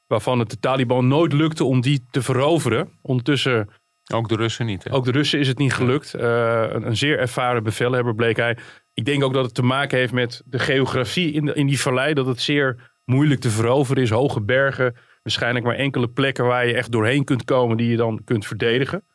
waarvan 0.07 0.39
het 0.39 0.49
de 0.49 0.59
Taliban 0.59 1.07
nooit 1.07 1.33
lukte 1.33 1.63
om 1.63 1.81
die 1.81 2.05
te 2.11 2.21
veroveren. 2.21 2.91
Ondertussen 3.01 3.69
ook 4.13 4.29
de 4.29 4.35
Russen 4.35 4.65
niet. 4.65 4.83
Hè? 4.83 4.91
Ook 4.91 5.05
de 5.05 5.11
Russen 5.11 5.39
is 5.39 5.47
het 5.47 5.57
niet 5.57 5.73
gelukt. 5.73 6.15
Uh, 6.15 6.21
een, 6.69 6.87
een, 6.87 6.97
zeer 6.97 7.19
ervaren 7.19 7.63
bevelhebber 7.63 8.15
bleek 8.15 8.37
hij. 8.37 8.57
Ik 8.97 9.05
denk 9.05 9.23
ook 9.23 9.33
dat 9.33 9.45
het 9.45 9.53
te 9.53 9.63
maken 9.63 9.97
heeft 9.97 10.13
met 10.13 10.41
de 10.45 10.59
geografie 10.59 11.31
in, 11.31 11.55
in 11.55 11.67
die 11.67 11.81
vallei. 11.81 12.13
Dat 12.13 12.25
het 12.25 12.41
zeer 12.41 12.91
moeilijk 13.05 13.41
te 13.41 13.49
veroveren 13.49 14.03
is. 14.03 14.09
Hoge 14.09 14.41
bergen. 14.41 14.95
Waarschijnlijk 15.23 15.65
maar 15.65 15.75
enkele 15.75 16.07
plekken 16.07 16.45
waar 16.45 16.67
je 16.67 16.73
echt 16.73 16.91
doorheen 16.91 17.23
kunt 17.23 17.43
komen. 17.43 17.77
Die 17.77 17.89
je 17.89 17.97
dan 17.97 18.23
kunt 18.23 18.45
verdedigen. 18.45 19.05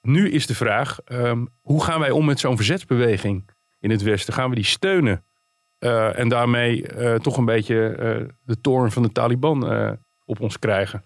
Nu 0.00 0.30
is 0.30 0.46
de 0.46 0.54
vraag. 0.54 0.98
Um, 1.06 1.48
hoe 1.60 1.84
gaan 1.84 2.00
wij 2.00 2.10
om 2.10 2.24
met 2.24 2.40
zo'n 2.40 2.56
verzetsbeweging 2.56 3.50
in 3.80 3.90
het 3.90 4.02
Westen? 4.02 4.34
Gaan 4.34 4.48
we 4.48 4.54
die 4.54 4.64
steunen? 4.64 5.24
Uh, 5.78 6.18
en 6.18 6.28
daarmee 6.28 6.96
uh, 6.96 7.14
toch 7.14 7.36
een 7.36 7.44
beetje 7.44 7.76
de 8.42 8.60
toorn 8.60 8.92
van 8.92 9.02
de 9.02 9.12
Taliban 9.12 9.98
op 10.24 10.40
ons 10.40 10.58
krijgen? 10.58 11.04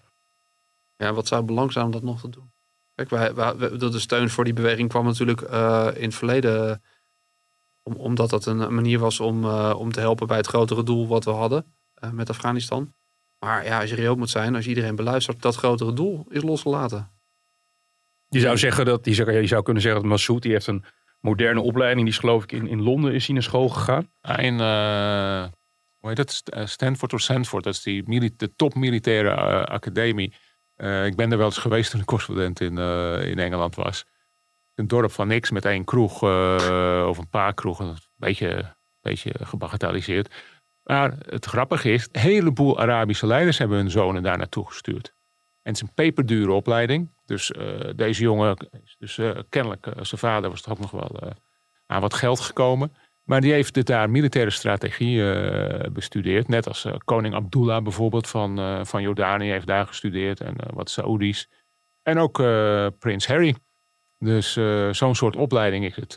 Ja, 0.97 1.13
wat 1.13 1.27
zou 1.27 1.43
belang 1.43 1.71
zijn 1.71 1.85
om 1.85 1.91
dat 1.91 2.03
nog 2.03 2.21
te 2.21 2.29
doen? 2.29 2.51
Kijk, 2.95 3.09
wij, 3.09 3.33
de 3.77 3.99
steun 3.99 4.29
voor 4.29 4.43
die 4.43 4.53
beweging 4.53 4.89
kwam 4.89 5.05
natuurlijk 5.05 5.41
in 5.95 6.03
het 6.03 6.15
verleden. 6.15 6.81
Om, 7.87 7.93
omdat 7.93 8.29
dat 8.29 8.45
een 8.45 8.73
manier 8.73 8.99
was 8.99 9.19
om, 9.19 9.43
uh, 9.43 9.75
om 9.77 9.91
te 9.91 9.99
helpen 9.99 10.27
bij 10.27 10.37
het 10.37 10.47
grotere 10.47 10.83
doel 10.83 11.07
wat 11.07 11.25
we 11.25 11.31
hadden 11.31 11.65
uh, 12.03 12.09
met 12.09 12.29
Afghanistan. 12.29 12.93
Maar 13.39 13.65
ja, 13.65 13.79
als 13.79 13.89
je 13.89 13.95
reëel 13.95 14.15
moet 14.15 14.29
zijn, 14.29 14.55
als 14.55 14.63
je 14.63 14.69
iedereen 14.69 14.95
beluistert, 14.95 15.41
dat 15.41 15.55
grotere 15.55 15.93
doel 15.93 16.25
is 16.29 16.43
losgelaten. 16.43 17.11
Je 18.29 18.39
zou, 18.39 18.57
zeggen 18.57 18.85
dat, 18.85 19.05
je 19.05 19.13
zou, 19.13 19.31
je 19.31 19.47
zou 19.47 19.63
kunnen 19.63 19.81
zeggen 19.81 20.01
dat 20.01 20.09
Massoud, 20.09 20.41
die 20.41 20.51
heeft 20.51 20.67
een 20.67 20.83
moderne 21.19 21.61
opleiding. 21.61 22.05
Die 22.05 22.13
is 22.13 22.19
geloof 22.19 22.43
ik 22.43 22.51
in, 22.51 22.67
in 22.67 22.81
Londen 22.81 23.13
is 23.13 23.25
hij 23.25 23.33
naar 23.33 23.43
school 23.43 23.69
gegaan. 23.69 24.09
Ja, 24.21 24.37
in, 24.37 24.59
hoe 25.97 26.09
heet 26.09 26.15
dat? 26.15 26.43
Stanford 26.69 27.13
of 27.13 27.21
Sanford. 27.21 27.63
Dat 27.63 27.73
is 27.73 27.81
die 27.81 28.35
de 28.35 28.55
top 28.55 28.75
militaire 28.75 29.65
academie. 29.65 30.33
Uh, 30.77 31.05
ik 31.05 31.15
ben 31.15 31.31
er 31.31 31.37
wel 31.37 31.45
eens 31.45 31.57
geweest 31.57 31.91
toen 31.91 31.99
ik 31.99 32.05
correspondent 32.05 32.59
in, 32.59 32.77
uh, 32.77 33.29
in 33.29 33.39
Engeland 33.39 33.75
was. 33.75 34.05
Een 34.77 34.87
dorp 34.87 35.11
van 35.11 35.27
niks 35.27 35.51
met 35.51 35.65
één 35.65 35.83
kroeg 35.83 36.23
uh, 36.23 37.05
of 37.07 37.17
een 37.17 37.29
paar 37.29 37.53
kroegen. 37.53 37.87
Een 37.87 37.97
beetje, 38.15 38.75
beetje 39.01 39.31
gebagatelliseerd. 39.41 40.35
Maar 40.83 41.17
het 41.25 41.45
grappige 41.45 41.91
is, 41.91 42.09
een 42.11 42.21
heleboel 42.21 42.79
Arabische 42.79 43.27
leiders 43.27 43.57
hebben 43.57 43.77
hun 43.77 43.91
zonen 43.91 44.23
daar 44.23 44.37
naartoe 44.37 44.67
gestuurd. 44.67 45.07
En 45.61 45.73
het 45.73 45.75
is 45.75 45.81
een 45.81 45.93
peperdure 45.93 46.51
opleiding. 46.51 47.11
Dus 47.25 47.51
deze 47.95 48.21
jongen, 48.21 48.69
dus, 48.97 49.19
kennelijk, 49.49 49.87
zijn 50.01 50.21
vader 50.21 50.49
was 50.49 50.61
toch 50.61 50.73
ook 50.73 50.79
nog 50.79 50.91
wel 50.91 51.33
aan 51.85 52.01
wat 52.01 52.13
geld 52.13 52.39
gekomen. 52.39 52.93
Maar 53.23 53.41
die 53.41 53.53
heeft 53.53 53.85
daar 53.85 54.09
militaire 54.09 54.51
strategie 54.51 55.21
bestudeerd. 55.91 56.47
Net 56.47 56.67
als 56.67 56.87
koning 57.03 57.33
Abdullah 57.33 57.83
bijvoorbeeld 57.83 58.27
van, 58.27 58.85
van 58.85 59.01
Jordanië 59.01 59.49
heeft 59.49 59.67
daar 59.67 59.87
gestudeerd. 59.87 60.41
En 60.41 60.55
wat 60.73 60.89
Saoedi's. 60.89 61.49
En 62.01 62.17
ook 62.17 62.37
prins 62.99 63.27
Harry. 63.27 63.55
Dus 64.19 64.53
zo'n 64.91 65.15
soort 65.15 65.35
opleiding 65.35 65.85
is 65.85 65.95
het. 65.95 66.13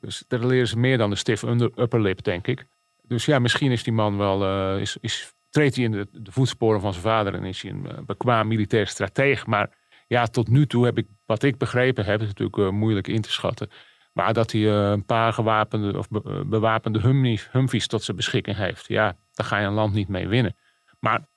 dus 0.00 0.24
daar 0.28 0.46
leren 0.46 0.68
ze 0.68 0.78
meer 0.78 0.98
dan 0.98 1.10
de 1.10 1.16
stiff 1.16 1.42
upper 1.42 2.00
lip, 2.00 2.22
denk 2.22 2.46
ik. 2.46 2.66
Dus 3.02 3.24
ja, 3.24 3.38
misschien 3.38 3.70
is 3.70 3.82
die 3.82 3.92
man 3.92 4.16
wel... 4.16 4.76
is, 4.78 4.96
is, 5.00 5.34
treedt 5.50 5.74
hij 5.74 5.84
in 5.84 5.90
de, 5.90 6.08
voetsporen 6.30 6.80
van 6.80 6.92
zijn 6.92 7.04
vader 7.04 7.34
en 7.34 7.44
is 7.44 7.62
hij 7.62 7.70
een 7.70 8.04
bekwaam 8.06 8.48
militair 8.48 8.86
strateeg. 8.86 9.46
Maar 9.46 9.76
ja, 10.06 10.26
tot 10.26 10.48
nu 10.48 10.66
toe 10.66 10.84
heb 10.84 10.98
ik, 10.98 11.06
wat 11.26 11.42
ik 11.42 11.58
begrepen 11.58 12.04
heb, 12.04 12.20
is 12.20 12.26
natuurlijk 12.26 12.72
moeilijk 12.72 13.08
in 13.08 13.20
te 13.20 13.30
schatten 13.30 13.70
maar 14.12 14.32
dat 14.32 14.52
hij 14.52 14.60
eh, 14.60 14.90
een 14.90 15.04
paar 15.04 15.32
gewapende 15.32 15.98
of 15.98 16.08
bewapende 16.46 17.00
humvees 17.52 17.86
tot 17.86 18.02
zijn 18.02 18.16
beschikking 18.16 18.56
heeft. 18.56 18.88
Ja, 18.88 19.16
daar 19.32 19.46
ga 19.46 19.58
je 19.58 19.66
een 19.66 19.72
land 19.72 19.94
niet 19.94 20.08
mee 20.08 20.28
winnen. 20.28 20.56
Maar 20.98 21.28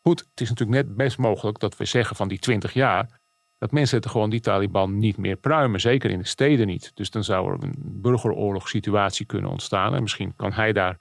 goed, 0.00 0.20
het 0.30 0.40
is 0.40 0.48
natuurlijk 0.48 0.86
net 0.86 0.96
best 0.96 1.18
mogelijk 1.18 1.58
dat 1.58 1.76
we 1.76 1.84
zeggen 1.84 2.16
van 2.16 2.28
die 2.28 2.38
20 2.38 2.72
jaar. 2.72 3.20
Dat 3.58 3.72
mensen 3.72 3.96
het 3.96 4.06
gewoon 4.06 4.30
die 4.30 4.40
Taliban 4.40 4.98
niet 4.98 5.16
meer 5.16 5.36
pruimen. 5.36 5.80
Zeker 5.80 6.10
in 6.10 6.18
de 6.18 6.26
steden 6.26 6.66
niet. 6.66 6.90
Dus 6.94 7.10
dan 7.10 7.24
zou 7.24 7.52
er 7.52 7.62
een 7.62 7.74
burgeroorlogssituatie 7.78 9.26
kunnen 9.26 9.50
ontstaan. 9.50 9.94
En 9.94 10.02
misschien 10.02 10.36
kan 10.36 10.52
hij 10.52 10.72
daar 10.72 10.98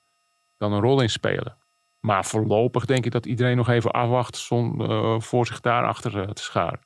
dan 0.58 0.74
een 0.74 0.82
rol 0.82 1.02
in 1.02 1.10
spelen. 1.10 1.58
Maar 2.00 2.26
voorlopig 2.26 2.86
denk 2.86 3.06
ik 3.06 3.12
dat 3.12 3.26
iedereen 3.26 3.58
nog 3.58 3.70
even 3.70 3.92
afwacht 3.92 4.38
zonder, 4.38 4.90
uh, 4.90 5.20
voor 5.20 5.48
zich 5.48 5.60
daarachter 5.60 6.16
uh, 6.16 6.30
te 6.30 6.44
scharen. 6.44 6.80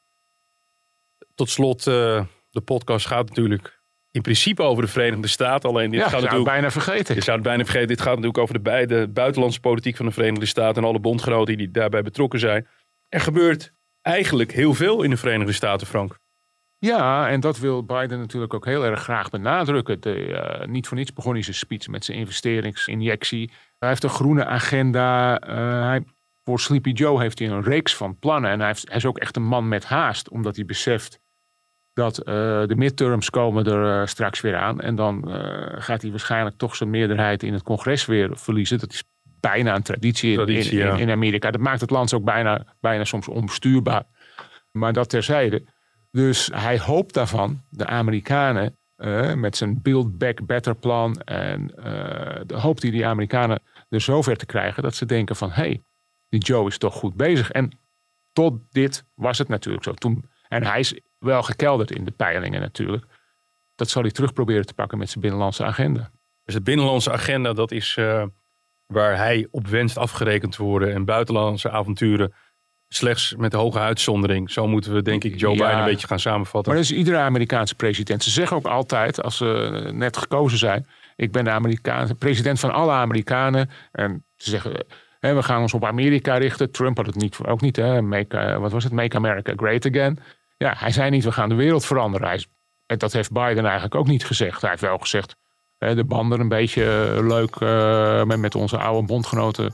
Tot 1.36 1.50
slot, 1.50 1.88
uh, 1.88 2.26
de 2.50 2.62
podcast 2.62 3.08
gaat 3.08 3.28
natuurlijk 3.28 3.80
in 4.12 4.22
principe 4.22 4.62
over 4.64 4.84
de 4.84 4.90
Verenigde 4.90 5.28
Staten. 5.28 5.70
Alleen 5.70 5.92
dit 5.92 6.00
ja, 6.00 6.10
gaat 6.10 6.22
natuurlijk 6.22 6.50
bijna 6.50 6.72
vergeten. 6.72 7.16
Je 7.16 7.22
zou 7.22 7.38
het 7.38 7.46
bijna 7.46 7.64
vergeten. 7.64 7.88
Dit 7.88 8.02
gaat 8.02 8.10
natuurlijk 8.10 8.38
over 8.38 8.54
de, 8.54 8.62
beide, 8.62 9.08
buitenlandse 9.08 9.60
politiek 9.60 9.96
van 9.96 10.06
de 10.06 10.12
Verenigde 10.12 10.46
Staten 10.46 10.82
en 10.84 10.90
alle 10.90 11.00
bondgenoten 11.00 11.58
die 11.58 11.72
daarbij 11.72 12.02
betrokken 12.02 12.40
zijn. 12.40 12.68
Er 13.10 13.20
gebeurt 13.20 13.74
eigenlijk 14.02 14.52
heel 14.52 14.74
veel 14.74 15.04
in 15.04 15.10
de 15.10 15.18
Verenigde 15.18 15.54
Staten, 15.54 15.88
Frank. 15.88 16.18
Ja, 16.80 17.30
en 17.30 17.40
dat 17.40 17.60
wil 17.60 17.84
Biden 17.84 18.20
natuurlijk 18.20 18.54
ook 18.54 18.66
heel 18.66 18.86
erg 18.86 19.02
graag 19.02 19.30
benadrukken. 19.30 20.02
De, 20.02 20.28
uh, 20.28 20.68
niet 20.68 20.88
voor 20.88 20.98
niets 20.98 21.14
begon 21.14 21.34
hij 21.34 21.42
zijn 21.42 21.56
speech 21.56 21.88
met 21.88 22.06
zijn 22.06 22.18
investeringsinjectie. 22.18 23.52
Hij 23.78 23.90
heeft 23.90 24.04
een 24.04 24.10
groene 24.10 24.46
agenda. 24.46 25.42
Uh, 25.48 25.88
hij, 25.88 26.04
voor 26.44 26.60
Sleepy 26.60 26.90
Joe 26.90 27.22
heeft 27.22 27.40
hij 27.40 27.48
een 27.48 27.64
reeks 27.64 27.96
van 27.96 28.20
plannen. 28.20 28.52
En 28.52 28.60
hij, 28.60 28.76
is 28.86 29.06
ook 29.06 29.18
echt 29.18 29.36
een 29.36 29.44
man 29.44 29.68
met 29.68 29.86
haast, 29.86 30.30
omdat 30.30 30.56
hij 30.56 30.66
beseft 30.66 31.20
dat 31.94 32.20
uh, 32.20 32.26
de 32.66 32.76
midterms 32.76 33.30
komen 33.30 33.66
er 33.66 34.08
straks 34.08 34.42
weer 34.42 34.56
aan. 34.56 34.82
En 34.82 34.96
dan 34.96 35.30
gaat 35.82 36.02
hij 36.02 36.12
waarschijnlijk 36.12 36.58
toch 36.58 36.76
zijn 36.76 36.90
meerderheid 36.90 37.44
in 37.44 37.54
het 37.54 37.64
congres 37.64 38.06
weer 38.06 38.38
verliezen. 38.38 38.80
Dat 38.80 38.94
is 38.94 39.04
bijna 39.40 39.76
een 39.76 39.82
traditie, 39.82 40.36
traditie 40.36 40.80
in, 40.80 40.88
in, 40.88 40.98
in, 40.98 41.10
Amerika. 41.10 41.52
Dat 41.52 41.62
maakt 41.62 41.82
het 41.82 41.90
land 41.90 42.14
ook 42.14 42.24
bijna, 42.24 42.66
bijna 42.80 43.04
soms 43.04 43.28
onbestuurbaar. 43.28 44.04
Maar 44.72 44.94
dat 44.94 45.10
terzijde. 45.10 45.66
Dus 46.12 46.50
hij 46.54 46.80
hoopt 46.80 47.14
daarvan, 47.14 47.62
de 47.70 47.86
Amerikanen, 47.86 48.78
uh, 48.98 49.34
met 49.34 49.58
zijn 49.58 49.82
Build 49.82 50.18
Back 50.18 50.46
Better 50.46 50.76
plan. 50.76 51.22
En 51.22 51.72
uh, 51.78 51.84
de 52.46 52.56
hoop 52.56 52.82
die 52.82 52.92
die 52.92 53.06
Amerikanen 53.06 53.62
er 53.90 54.02
zover 54.02 54.38
te 54.38 54.46
krijgen 54.46 54.84
dat 54.84 54.96
ze 54.96 55.06
denken 55.06 55.36
van... 55.36 55.50
hé, 55.50 55.62
hey, 55.62 55.84
die 56.30 56.40
Joe 56.40 56.68
is 56.68 56.78
toch 56.78 56.94
goed 56.94 57.16
bezig. 57.16 57.52
En 57.52 57.78
tot 58.34 58.62
dit 58.70 59.06
was 59.14 59.38
het 59.38 59.48
natuurlijk 59.48 59.84
zo. 59.84 59.94
Toen, 59.94 60.30
en 60.48 60.66
hij 60.66 60.80
is 60.80 61.00
wel 61.18 61.44
gekelderd 61.44 61.92
in 61.92 62.06
de 62.06 62.12
peilingen 62.12 62.62
natuurlijk. 62.62 63.06
Dat 63.76 63.90
zal 63.90 64.02
hij 64.02 64.12
terug 64.12 64.34
proberen 64.34 64.66
te 64.66 64.74
pakken 64.74 64.98
met 64.98 65.10
zijn 65.10 65.22
binnenlandse 65.22 65.64
agenda. 65.64 66.12
Dus 66.44 66.54
de 66.54 66.62
binnenlandse 66.62 67.12
agenda, 67.12 67.54
dat 67.54 67.72
is 67.72 67.96
uh, 68.00 68.24
waar 68.94 69.18
hij 69.18 69.48
op 69.52 69.68
wenst 69.68 69.98
afgerekend 69.98 70.52
te 70.52 70.64
worden. 70.64 70.94
En 70.94 71.06
buitenlandse 71.06 71.70
avonturen 71.70 72.34
slechts 72.88 73.36
met 73.36 73.52
de 73.52 73.58
hoge 73.58 73.80
uitzondering. 73.80 74.52
Zo 74.52 74.68
moeten 74.68 74.94
we 74.94 75.02
denk 75.02 75.24
ik 75.24 75.40
Joe 75.40 75.56
ja, 75.56 75.64
Biden 75.64 75.80
een 75.80 75.86
beetje 75.86 76.08
gaan 76.08 76.20
samenvatten. 76.20 76.74
Maar 76.74 76.82
dat 76.82 76.92
is 76.92 76.98
iedere 76.98 77.18
Amerikaanse 77.18 77.76
president. 77.76 78.24
Ze 78.24 78.30
zeggen 78.30 78.58
ook 78.58 78.66
altijd, 78.66 79.24
als 79.24 79.38
ze 79.38 79.90
net 79.94 80.18
gekozen 80.18 80.58
zijn... 80.58 80.88
ik 81.16 81.32
ben 81.32 81.44
de 81.44 81.50
Amerikaanse 81.50 82.16
president 82.16 82.60
van 82.60 82.72
alle 82.72 82.92
Amerikanen. 82.92 83.70
En 83.92 84.26
ze 84.36 84.50
zeggen, 84.50 84.86
hè, 85.20 85.34
we 85.34 85.44
gaan 85.44 85.62
ons 85.62 85.74
op 85.74 85.86
Amerika 85.86 86.38
richten. 86.38 86.72
Trump 86.72 86.98
had 86.98 87.06
het 87.06 87.16
niet, 87.16 87.38
ook 87.46 87.62
niet, 87.62 87.76
hè? 87.76 88.02
Make, 88.02 88.58
wat 88.60 88.72
was 88.72 88.84
het? 88.84 88.94
Make 88.94 89.16
America 89.16 89.54
Great 89.56 89.86
Again. 89.86 90.20
Ja, 90.58 90.74
hij 90.78 90.92
zei 90.92 91.10
niet, 91.10 91.24
we 91.24 91.32
gaan 91.32 91.50
de 91.50 91.56
wereld 91.56 91.86
veranderen. 91.86 92.28
Hij, 92.28 92.46
dat 92.98 93.14
heeft 93.14 93.32
Biden 93.32 93.64
eigenlijk 93.66 93.96
ook 93.96 94.08
niet 94.08 94.26
gezegd. 94.26 94.62
Hij 94.62 94.70
heeft 94.70 94.82
wel 94.82 94.98
gezegd, 94.98 95.36
de 95.80 96.04
banden 96.04 96.40
een 96.40 96.48
beetje 96.48 97.18
leuk 97.22 97.60
uh, 97.60 98.24
met, 98.24 98.56
onze 98.56 98.78
oude 98.78 99.08
bondgenoten 99.08 99.74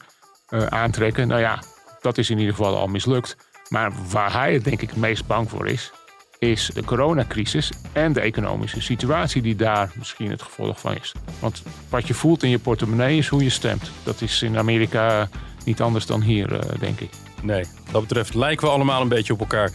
uh, 0.49 0.65
aantrekken. 0.65 1.27
Nou 1.27 1.41
ja, 1.41 1.63
dat 2.01 2.17
is 2.17 2.29
in 2.29 2.37
ieder 2.37 2.55
geval 2.55 2.77
al 2.77 2.87
mislukt. 2.87 3.37
Maar 3.69 3.91
waar 4.11 4.33
hij 4.33 4.59
denk 4.59 4.81
ik 4.81 4.95
meest 4.95 5.27
bang 5.27 5.49
voor 5.49 5.67
is, 5.67 5.91
is 6.39 6.71
de 6.73 6.83
coronacrisis 6.83 7.71
en 7.91 8.13
de 8.13 8.19
economische 8.19 8.81
situatie 8.81 9.41
die 9.41 9.55
daar 9.55 9.91
misschien 9.95 10.29
het 10.29 10.41
gevolg 10.41 10.79
van 10.79 10.95
is. 10.95 11.13
Want 11.39 11.63
wat 11.89 12.07
je 12.07 12.13
voelt 12.13 12.43
in 12.43 12.49
je 12.49 12.59
portemonnee 12.59 13.17
is 13.17 13.27
hoe 13.27 13.43
je 13.43 13.49
stemt. 13.49 13.91
Dat 14.03 14.21
is 14.21 14.41
in 14.41 14.57
Amerika 14.57 15.29
niet 15.63 15.81
anders 15.81 16.05
dan 16.05 16.21
hier, 16.21 16.59
denk 16.79 16.99
ik. 16.99 17.09
Nee, 17.41 17.63
dat 17.91 18.01
betreft 18.01 18.33
lijken 18.33 18.67
we 18.67 18.73
allemaal 18.73 19.01
een 19.01 19.07
beetje 19.07 19.33
op 19.33 19.39
elkaar. 19.39 19.71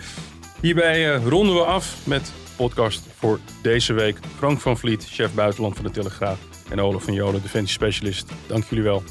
Hierbij 0.60 1.14
ronden 1.14 1.54
we 1.54 1.64
af 1.64 1.96
met 2.04 2.32
podcast 2.60 3.02
voor 3.16 3.38
deze 3.62 3.92
week. 3.92 4.18
Frank 4.36 4.60
van 4.60 4.78
Vliet, 4.78 5.06
chef 5.08 5.34
buitenland 5.34 5.74
van 5.74 5.84
de 5.84 5.90
Telegraaf. 5.90 6.38
En 6.70 6.80
Olaf 6.80 7.04
van 7.04 7.14
Jolen, 7.14 7.42
defensie 7.42 7.72
specialist. 7.72 8.32
Dank 8.46 8.64
jullie 8.64 8.84
wel. 8.84 9.02